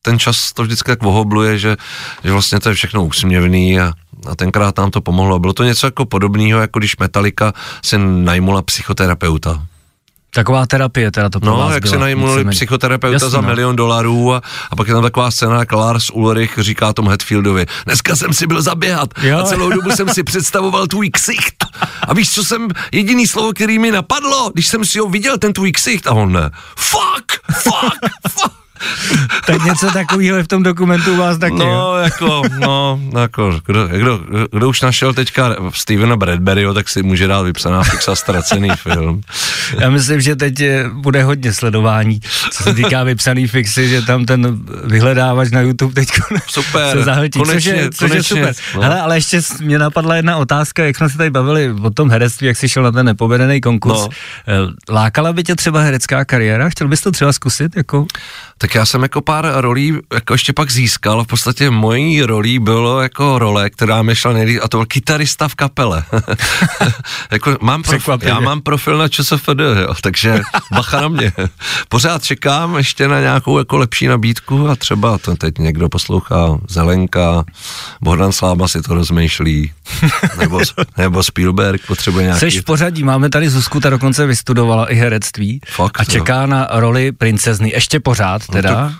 ten 0.03 0.19
čas 0.19 0.53
to 0.53 0.63
vždycky 0.63 0.91
tak 0.91 1.03
vohobluje, 1.03 1.59
že, 1.59 1.77
že 2.25 2.33
vlastně 2.33 2.61
to 2.61 2.69
je 2.69 2.75
všechno 2.75 3.05
úsměvný 3.05 3.81
a, 3.81 3.93
a 4.31 4.37
tenkrát 4.37 4.79
nám 4.79 4.91
to 4.91 5.01
pomohlo. 5.01 5.39
Bylo 5.39 5.53
to 5.53 5.65
něco 5.65 5.87
jako 5.87 6.05
podobného, 6.07 6.61
jako 6.61 6.79
když 6.79 6.97
Metallica 6.97 7.53
si 7.85 7.99
najmula 7.99 8.63
psychoterapeuta. 8.63 9.63
Taková 10.35 10.67
terapie 10.67 11.11
teda 11.11 11.29
to 11.29 11.41
pro 11.41 11.51
No, 11.51 11.57
vás 11.57 11.73
jak 11.75 11.83
byla, 11.83 11.93
si 11.95 11.99
najmuli 12.01 12.45
psychoterapeuta 12.45 13.13
Jasně, 13.15 13.29
za 13.31 13.41
no. 13.41 13.49
milion 13.49 13.77
dolarů 13.77 14.35
a, 14.35 14.43
a 14.71 14.77
pak 14.77 14.89
je 14.89 14.95
tam 14.95 15.03
taková 15.03 15.31
scéna, 15.31 15.59
jak 15.59 15.73
Lars 15.73 16.11
Ulrich 16.13 16.59
říká 16.59 16.93
tomu 16.93 17.11
Hetfieldovi, 17.11 17.67
dneska 17.85 18.17
jsem 18.17 18.33
si 18.33 18.47
byl 18.47 18.63
zaběhat 18.63 19.09
Jo. 19.23 19.39
a 19.39 19.43
celou 19.43 19.71
dobu 19.71 19.91
jsem 19.91 20.09
si 20.09 20.23
představoval 20.23 20.87
tvůj 20.87 21.11
ksicht. 21.11 21.65
A 22.09 22.15
víš, 22.15 22.35
co 22.35 22.45
jsem, 22.45 22.69
jediný 22.93 23.27
slovo, 23.27 23.53
který 23.53 23.79
mi 23.79 23.91
napadlo, 23.91 24.51
když 24.55 24.67
jsem 24.67 24.85
si 24.85 24.99
ho 24.99 25.09
viděl, 25.09 25.39
ten 25.39 25.53
tvůj 25.53 25.73
ksicht, 25.73 26.07
a 26.07 26.13
on 26.13 26.33
ne, 26.33 26.51
fuck, 26.77 27.57
fuck, 27.63 27.99
fuck. 28.29 28.62
Tak 29.47 29.65
něco 29.65 29.91
takového 29.91 30.37
je 30.37 30.43
v 30.43 30.49
tom 30.49 30.63
dokumentu 30.63 31.13
u 31.13 31.17
vás 31.17 31.39
taky, 31.39 31.61
jo? 31.61 31.67
No, 31.67 31.97
jako, 31.97 32.43
no, 32.59 33.01
jako, 33.21 33.61
kdo, 33.67 33.89
kdo, 33.89 34.21
kdo 34.53 34.69
už 34.69 34.81
našel 34.81 35.15
teďka 35.15 35.57
Stevena 35.75 36.17
Bradburyho, 36.17 36.75
tak 36.75 36.89
si 36.89 37.03
může 37.03 37.27
dát 37.27 37.43
vypsaná 37.43 37.83
fixa 37.83 38.17
ztracený 38.17 38.69
film. 38.77 39.21
Já 39.81 39.91
myslím, 39.91 40.21
že 40.21 40.37
teď 40.37 40.61
je, 40.61 40.91
bude 40.93 41.23
hodně 41.23 41.53
sledování, 41.53 42.21
co 42.51 42.63
se 42.63 42.75
týká 42.75 43.03
vypsaný 43.03 43.47
fixy, 43.49 43.89
že 43.89 44.03
tam 44.03 44.25
ten 44.25 44.59
vyhledávač 44.85 45.51
na 45.51 45.61
YouTube 45.61 45.95
teď 45.95 46.09
Super, 46.47 46.99
se 46.99 47.05
zahltí, 47.05 47.39
což 47.39 47.49
konečně, 47.49 47.73
je, 47.73 47.91
což 47.91 48.03
je 48.03 48.09
konečně, 48.09 48.37
super. 48.37 48.55
no. 48.75 48.83
Hele, 48.83 49.01
ale 49.01 49.17
ještě 49.17 49.41
mě 49.61 49.79
napadla 49.79 50.17
jedna 50.17 50.37
otázka, 50.37 50.85
jak 50.85 50.97
jsme 50.97 51.09
se 51.09 51.19
tady 51.19 51.31
bavili 51.31 51.75
o 51.83 51.91
tom 51.91 52.11
herectví, 52.11 52.47
jak 52.47 52.57
jsi 52.57 52.69
šel 52.69 52.83
na 52.83 52.93
ten 52.93 53.07
nepovedený 53.07 53.61
konkurs. 53.61 54.01
No. 54.01 54.09
Eh, 54.49 54.93
Lákala 54.93 55.33
by 55.33 55.43
tě 55.45 55.55
třeba 55.55 55.81
herecká 55.81 56.25
kariéra? 56.25 56.71
Chtěl 56.71 56.89
bys 56.89 57.01
to 57.01 57.11
třeba 57.13 57.33
zkusit? 57.33 57.77
Jako? 57.77 58.07
Tak 58.59 58.72
já 58.75 58.87
jsem 58.87 59.03
jako 59.03 59.21
pár 59.21 59.53
rolí 59.57 59.99
jako 60.15 60.35
ještě 60.35 60.53
pak 60.53 60.71
získal, 60.71 61.25
v 61.25 61.27
podstatě 61.27 61.71
mojí 61.71 62.23
rolí 62.23 62.59
bylo 62.59 63.01
jako 63.01 63.39
role, 63.39 63.71
která 63.71 64.03
mi 64.03 64.17
šla 64.17 64.33
nejlíp, 64.33 64.61
a 64.63 64.69
to 64.69 64.77
byl 64.77 64.87
kytarista 64.87 65.49
v 65.49 65.55
kapele. 65.55 66.05
jako 67.31 67.57
mám 67.61 67.83
profil, 67.83 68.19
já 68.23 68.41
mám 68.41 68.61
profil 68.61 68.99
na 68.99 69.09
ČSFD, 69.09 69.49
jo, 69.81 69.95
takže 70.01 70.41
bacha 70.73 71.01
na 71.01 71.09
mě. 71.09 71.33
Pořád 71.89 72.25
čekám 72.25 72.77
ještě 72.77 73.09
na 73.09 73.21
nějakou 73.21 73.59
jako 73.59 73.77
lepší 73.77 74.07
nabídku 74.07 74.69
a 74.69 74.77
třeba 74.77 75.19
to 75.19 75.37
teď 75.37 75.59
někdo 75.59 75.89
poslouchá 75.89 76.59
Zelenka, 76.69 77.45
Bohdan 78.01 78.33
Sláma 78.33 78.69
si 78.69 78.83
to 78.83 78.95
rozmýšlí, 78.95 79.73
nebo, 80.39 80.61
nebo 80.97 81.23
Spielberg 81.23 81.87
potřebuje 81.87 82.25
nějaký... 82.25 82.41
Seš 82.41 82.61
v 82.61 82.65
pořadí, 82.65 83.03
máme 83.03 83.29
tady 83.29 83.51
Zuzku, 83.51 83.81
ta 83.81 83.91
dokonce 83.91 84.27
vystudovala 84.27 84.93
i 84.93 84.95
herectví 84.95 85.61
Fakt, 85.67 86.01
a 86.01 86.03
jo. 86.03 86.11
čeká 86.11 86.47
na 86.47 86.69
roli 86.71 87.13
princezny, 87.13 87.71
ještě 87.75 88.01
pořád 88.01 88.47
teda, 88.47 88.62
tak, 88.69 88.93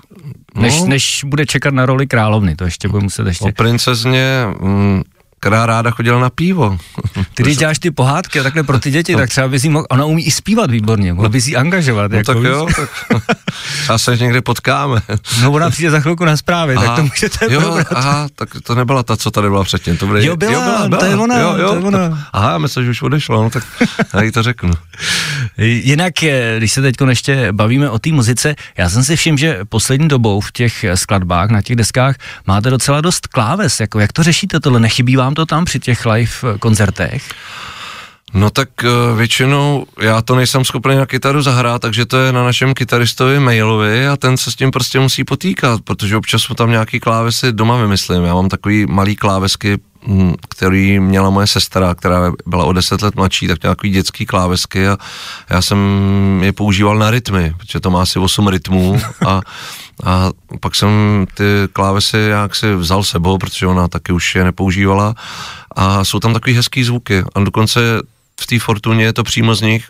než, 0.55 0.81
no. 0.81 0.87
než 0.87 1.25
bude 1.27 1.47
čekat 1.47 1.75
na 1.75 1.87
roli 1.87 2.07
královny, 2.07 2.57
to 2.57 2.65
ještě 2.65 2.89
bude 2.89 3.03
muset 3.03 3.27
ještě. 3.27 3.45
O 3.45 3.53
princezně, 3.53 4.45
mm, 4.61 5.03
která 5.43 5.67
ráda 5.67 5.91
chodila 5.91 6.21
na 6.21 6.31
pivo. 6.31 6.79
Ty 7.35 7.43
když 7.43 7.57
děláš 7.57 7.79
ty 7.79 7.91
pohádky 7.91 8.41
a 8.41 8.43
takhle 8.43 8.63
pro 8.63 8.79
ty 8.79 8.91
děti, 8.91 9.17
tak 9.17 9.31
třeba 9.31 9.49
bys 9.49 9.65
jí 9.65 9.71
mohl, 9.71 9.87
ona 9.91 10.05
umí 10.05 10.27
i 10.27 10.31
zpívat 10.31 10.71
výborně, 10.71 11.13
mohl 11.13 11.29
bys 11.29 11.47
jí 11.47 11.57
angažovat. 11.57 12.11
No 12.11 12.17
jako, 12.17 12.33
tak 12.33 12.43
víš? 12.43 12.51
jo, 12.51 12.67
tak 12.77 12.91
třeba 13.83 13.99
se 13.99 14.17
někde 14.17 14.41
potkáme. 14.41 15.03
No 15.43 15.53
ona 15.53 15.71
přijde 15.71 15.91
za 15.91 16.01
chvilku 16.01 16.25
na 16.25 16.37
zprávy, 16.37 16.75
tak 16.75 16.97
to 16.97 17.03
můžete 17.03 17.47
jo, 17.51 17.61
probrat. 17.61 17.87
aha, 17.91 18.29
tak 18.35 18.49
to 18.63 18.75
nebyla 18.75 19.03
ta, 19.03 19.17
co 19.17 19.31
tady 19.31 19.49
byla 19.49 19.65
předtím. 19.65 19.97
To 19.97 20.07
bude, 20.07 20.25
Jo, 20.25 20.37
byla, 20.37 20.89
to 20.89 21.05
je 21.05 21.17
ona, 21.17 21.39
jo, 21.39 21.57
jo, 21.59 21.69
to 21.69 21.75
je 21.75 21.81
ona. 21.81 22.09
Tak, 22.09 22.19
aha, 22.33 22.59
myslím, 22.59 22.85
že 22.85 22.91
už 22.91 23.03
odešla, 23.03 23.43
no 23.43 23.51
tak 23.51 23.65
já 24.15 24.23
jí 24.23 24.33
to 24.33 24.43
řeknu. 24.43 24.71
Jinak, 25.59 26.15
když 26.59 26.73
se 26.73 26.83
teď 26.83 26.97
ještě 27.09 27.49
bavíme 27.53 27.91
o 27.91 27.99
té 27.99 28.13
muzice, 28.13 28.55
já 28.79 28.89
jsem 28.89 29.05
si 29.05 29.17
všiml, 29.17 29.39
že 29.39 29.59
poslední 29.69 30.09
dobou 30.09 30.41
v 30.41 30.53
těch 30.53 30.85
skladbách, 30.95 31.51
na 31.51 31.63
těch 31.63 31.77
deskách, 31.77 32.17
máte 32.47 32.71
docela 32.71 33.01
dost 33.01 33.27
kláves. 33.27 33.81
Jako, 33.81 34.01
jak 34.01 34.13
to 34.13 34.23
řešíte 34.23 34.61
tohle? 34.61 34.81
Nechybí 34.81 35.17
vám 35.17 35.32
to 35.35 35.47
tam 35.47 35.65
při 35.65 35.81
těch 35.81 36.07
live 36.07 36.33
eh, 36.55 36.59
koncertech? 36.59 37.29
No 38.35 38.51
tak 38.51 38.69
uh, 38.85 39.19
většinou 39.19 39.87
já 40.01 40.23
to 40.23 40.35
nejsem 40.35 40.65
schopný 40.65 40.97
na 40.97 41.07
kytaru 41.07 41.43
zahrát, 41.43 41.83
takže 41.83 42.07
to 42.07 42.19
je 42.19 42.33
na 42.33 42.45
našem 42.45 42.75
kytaristovi 42.75 43.41
mailovi 43.41 44.09
a 44.09 44.17
ten 44.17 44.37
se 44.37 44.51
s 44.51 44.57
tím 44.57 44.71
prostě 44.71 45.01
musí 45.01 45.25
potýkat, 45.25 45.81
protože 45.85 46.17
občas 46.17 46.49
mu 46.49 46.55
tam 46.55 46.71
nějaký 46.71 47.01
klávesy 47.01 47.53
doma 47.53 47.77
vymyslím. 47.77 48.25
Já 48.25 48.35
mám 48.35 48.49
takový 48.49 48.87
malý 48.87 49.17
klávesky, 49.17 49.79
který 50.49 51.01
měla 51.01 51.31
moje 51.31 51.47
sestra, 51.47 51.95
která 51.95 52.33
byla 52.47 52.65
o 52.65 52.73
deset 52.73 53.03
let 53.03 53.15
mladší, 53.15 53.49
tak 53.49 53.63
měla 53.63 53.75
takový 53.75 53.91
dětský 53.91 54.27
klávesky 54.27 54.89
a 54.89 54.99
já 55.51 55.63
jsem 55.63 55.79
je 56.43 56.53
používal 56.53 56.99
na 56.99 57.11
rytmy, 57.11 57.55
protože 57.59 57.81
to 57.81 57.91
má 57.91 58.03
asi 58.03 58.19
8 58.19 58.49
rytmů 58.49 59.01
a, 59.27 59.41
a 60.05 60.31
pak 60.61 60.75
jsem 60.75 60.91
ty 61.35 61.45
klávesy 61.73 62.19
jak 62.19 62.57
si 62.57 62.75
vzal 62.75 63.05
sebou, 63.05 63.39
protože 63.39 63.67
ona 63.67 63.89
taky 63.89 64.13
už 64.13 64.35
je 64.35 64.45
nepoužívala. 64.45 65.15
A 65.77 66.05
jsou 66.05 66.21
tam 66.21 66.33
takový 66.33 66.55
hezký 66.57 66.85
zvuky 66.85 67.25
a 67.35 67.41
dokonce 67.41 67.81
v 68.41 68.47
té 68.47 68.59
Fortuně 68.59 69.05
je 69.05 69.13
to 69.13 69.23
přímo 69.23 69.55
z 69.55 69.61
nich 69.61 69.87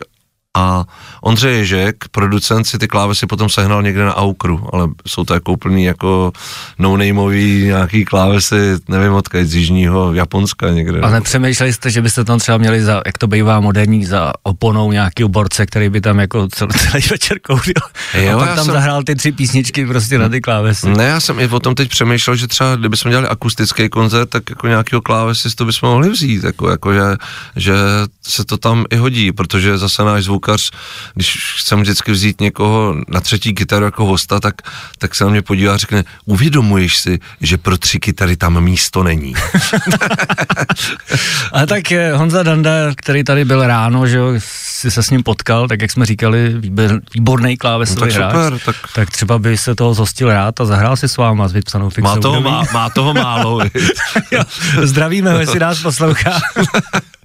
a 0.57 0.85
Ondřej 1.21 1.57
Ježek, 1.57 1.95
producent, 2.11 2.67
si 2.67 2.77
ty 2.79 2.87
klávesy 2.87 3.25
potom 3.27 3.49
sehnal 3.49 3.83
někde 3.83 4.05
na 4.05 4.15
Aukru, 4.17 4.67
ale 4.73 4.87
jsou 5.07 5.23
to 5.23 5.33
jako 5.33 5.51
úplný 5.51 5.83
jako 5.83 6.31
no-nameový 6.79 7.63
nějaký 7.65 8.05
klávesy, 8.05 8.55
nevím 8.87 9.13
odkud, 9.13 9.43
z 9.43 9.55
jižního 9.55 10.13
Japonska 10.13 10.69
někde. 10.69 10.99
A 10.99 11.09
nepřemýšleli 11.09 11.73
jste, 11.73 11.89
že 11.91 12.01
byste 12.01 12.23
tam 12.23 12.39
třeba 12.39 12.57
měli, 12.57 12.81
za, 12.81 13.01
jak 13.05 13.17
to 13.17 13.27
bývá 13.27 13.59
moderní, 13.59 14.05
za 14.05 14.33
oponou 14.43 14.91
nějaký 14.91 15.23
borce, 15.23 15.65
který 15.65 15.89
by 15.89 16.01
tam 16.01 16.19
jako 16.19 16.47
celý, 16.47 16.71
celý 16.91 17.03
večer 17.11 17.39
kouřil 17.39 17.73
Jo, 18.13 18.37
a 18.39 18.45
pak 18.45 18.55
tam 18.55 18.65
jsem- 18.65 18.73
zahrál 18.73 19.03
ty 19.03 19.15
tři 19.15 19.31
písničky 19.31 19.85
prostě 19.85 20.17
na 20.17 20.29
ty 20.29 20.41
klávesy. 20.41 20.89
Ne, 20.89 21.03
já 21.03 21.19
jsem 21.19 21.39
i 21.39 21.47
o 21.47 21.59
tom 21.59 21.75
teď 21.75 21.89
přemýšlel, 21.89 22.35
že 22.35 22.47
třeba 22.47 22.75
kdybychom 22.75 23.09
dělali 23.11 23.27
akustický 23.27 23.89
koncert, 23.89 24.29
tak 24.29 24.49
jako 24.49 24.67
nějakého 24.67 25.01
klávesistu 25.01 25.65
bychom 25.65 25.89
mohli 25.89 26.09
vzít, 26.09 26.43
jako, 26.43 26.69
jako 26.69 26.93
že, 26.93 27.01
že 27.55 27.73
se 28.21 28.45
to 28.45 28.57
tam 28.57 28.85
i 28.89 28.95
hodí, 28.95 29.31
protože 29.31 29.77
zase 29.77 30.03
náš 30.03 30.23
zvukař, 30.43 30.71
když 31.15 31.55
chcem 31.59 31.81
vždycky 31.81 32.11
vzít 32.11 32.41
někoho 32.41 32.95
na 33.07 33.21
třetí 33.21 33.53
kytaru 33.53 33.85
jako 33.85 34.05
hosta, 34.05 34.39
tak, 34.39 34.55
tak 34.97 35.15
se 35.15 35.23
na 35.23 35.29
mě 35.29 35.41
podívá 35.41 35.73
a 35.73 35.77
řekne, 35.77 36.03
uvědomuješ 36.25 36.97
si, 36.97 37.19
že 37.41 37.57
pro 37.57 37.77
tři 37.77 37.99
kytary 37.99 38.37
tam 38.37 38.61
místo 38.61 39.03
není. 39.03 39.33
A 41.53 41.65
tak 41.65 41.83
Honza 42.15 42.43
Danda, 42.43 42.71
který 42.95 43.23
tady 43.23 43.45
byl 43.45 43.67
ráno, 43.67 44.07
že 44.07 44.17
jo, 44.17 44.27
si 44.39 44.91
se 44.91 45.03
s 45.03 45.09
ním 45.09 45.23
potkal, 45.23 45.67
tak 45.67 45.81
jak 45.81 45.91
jsme 45.91 46.05
říkali, 46.05 46.53
výbor, 46.57 47.01
výborný 47.13 47.57
klávesový 47.57 47.99
No 47.99 48.07
tak 48.07 48.15
hráč. 48.15 48.31
super, 48.33 48.59
tak- 48.65 48.91
tak 48.95 49.09
třeba 49.11 49.39
by 49.39 49.57
se 49.57 49.75
toho 49.75 49.93
zhostil 49.93 50.29
rád 50.33 50.61
a 50.61 50.65
zahrál 50.65 50.95
si 50.97 51.07
s 51.09 51.17
váma 51.17 51.47
s 51.47 51.53
vypsanou 51.53 51.89
fixou. 51.89 52.15
Má 52.15 52.21
toho, 52.21 52.41
má, 52.41 52.63
má 52.73 52.89
toho 52.89 53.13
málo. 53.13 53.59
Jo, 54.31 54.43
Zdravíme 54.83 55.31
ho, 55.33 55.39
jestli 55.39 55.59
nás 55.59 55.81
poslouchá. 55.81 56.39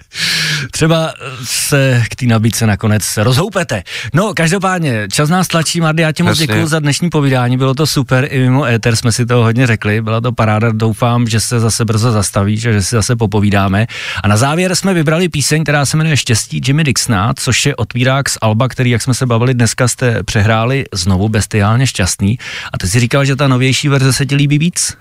Třeba 0.70 1.14
se 1.44 2.04
k 2.10 2.16
té 2.16 2.26
nabídce 2.26 2.66
nakonec 2.66 3.16
rozhoupete. 3.16 3.82
No, 4.14 4.34
každopádně, 4.34 5.08
čas 5.12 5.28
nás 5.30 5.48
tlačí, 5.48 5.80
Mardy, 5.80 6.02
já 6.02 6.12
ti 6.12 6.22
moc 6.22 6.38
děkuji 6.38 6.66
za 6.66 6.78
dnešní 6.78 7.10
povídání, 7.10 7.56
bylo 7.56 7.74
to 7.74 7.86
super, 7.86 8.28
i 8.30 8.40
mimo 8.40 8.64
éter 8.64 8.96
jsme 8.96 9.12
si 9.12 9.26
toho 9.26 9.42
hodně 9.42 9.66
řekli, 9.66 10.02
byla 10.02 10.20
to 10.20 10.32
paráda, 10.32 10.72
doufám, 10.72 11.28
že 11.28 11.40
se 11.40 11.60
zase 11.60 11.84
brzo 11.84 12.12
zastavíš 12.12 12.66
a 12.66 12.72
že 12.72 12.82
si 12.82 12.96
zase 12.96 13.16
popovídáme. 13.16 13.86
A 14.22 14.28
na 14.28 14.36
závěr 14.36 14.74
jsme 14.74 14.94
vybrali 14.94 15.28
píseň, 15.28 15.62
která 15.62 15.86
se 15.86 15.96
jmenuje 15.96 16.16
Štěstí 16.16 16.60
Jimmy 16.66 16.84
Dixona, 16.84 17.34
což 17.34 17.66
je 17.66 17.76
otvírák 17.76 18.28
z 18.28 18.38
Alba, 18.40 18.68
který, 18.68 18.90
jak 18.90 19.02
jsme 19.02 19.14
se 19.14 19.26
bavili 19.26 19.54
dneska, 19.54 19.88
jste 19.88 20.22
přehráli 20.22 20.84
znovu 20.94 21.28
bestiálně 21.28 21.86
šťastný. 21.86 22.38
A 22.72 22.78
ty 22.78 22.88
si 22.88 23.00
říkal, 23.00 23.24
že 23.24 23.36
ta 23.36 23.48
novější 23.48 23.88
verze 23.88 24.12
se 24.12 24.26
ti 24.26 24.34
líbí 24.34 24.58
víc? 24.58 24.96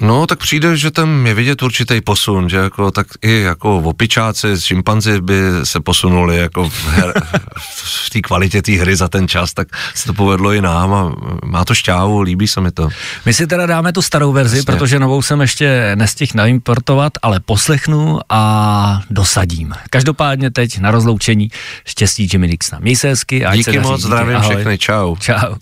No, 0.00 0.26
tak 0.26 0.38
přijde, 0.38 0.76
že 0.76 0.90
tam 0.90 1.26
je 1.26 1.34
vidět 1.34 1.62
určitý 1.62 2.00
posun, 2.00 2.48
že 2.48 2.56
jako, 2.56 2.90
tak 2.90 3.06
i 3.22 3.40
jako 3.40 3.76
opičáci, 3.78 4.48
šimpanzi 4.60 5.20
by 5.20 5.40
se 5.64 5.80
posunuli 5.80 6.36
jako 6.36 6.68
v, 6.68 6.86
her, 6.88 7.12
v 7.58 8.10
té 8.10 8.20
kvalitě 8.20 8.62
té 8.62 8.72
hry 8.72 8.96
za 8.96 9.08
ten 9.08 9.28
čas, 9.28 9.52
tak 9.52 9.68
se 9.94 10.06
to 10.06 10.14
povedlo 10.14 10.52
i 10.52 10.60
nám 10.60 10.94
a 10.94 11.12
má 11.44 11.64
to 11.64 11.74
šťávu, 11.74 12.20
líbí 12.20 12.48
se 12.48 12.60
mi 12.60 12.70
to. 12.70 12.88
My 13.26 13.34
si 13.34 13.46
teda 13.46 13.66
dáme 13.66 13.92
tu 13.92 14.02
starou 14.02 14.32
verzi, 14.32 14.56
Jasně. 14.56 14.72
protože 14.72 14.98
novou 14.98 15.22
jsem 15.22 15.40
ještě 15.40 15.92
nestihl 15.94 16.32
naimportovat, 16.34 17.12
ale 17.22 17.40
poslechnu 17.40 18.18
a 18.28 19.00
dosadím. 19.10 19.74
Každopádně 19.90 20.50
teď 20.50 20.78
na 20.78 20.90
rozloučení 20.90 21.50
štěstí 21.86 22.28
Jimmy 22.32 22.48
Dixona. 22.48 22.80
Měj 22.80 22.96
se 22.96 23.08
hezky, 23.08 23.44
se 23.50 23.56
Díky 23.56 23.72
daří. 23.72 23.88
moc, 23.88 24.00
zdravím 24.02 24.40
všechny, 24.40 24.78
čau. 24.78 25.16
Čau. 25.16 25.54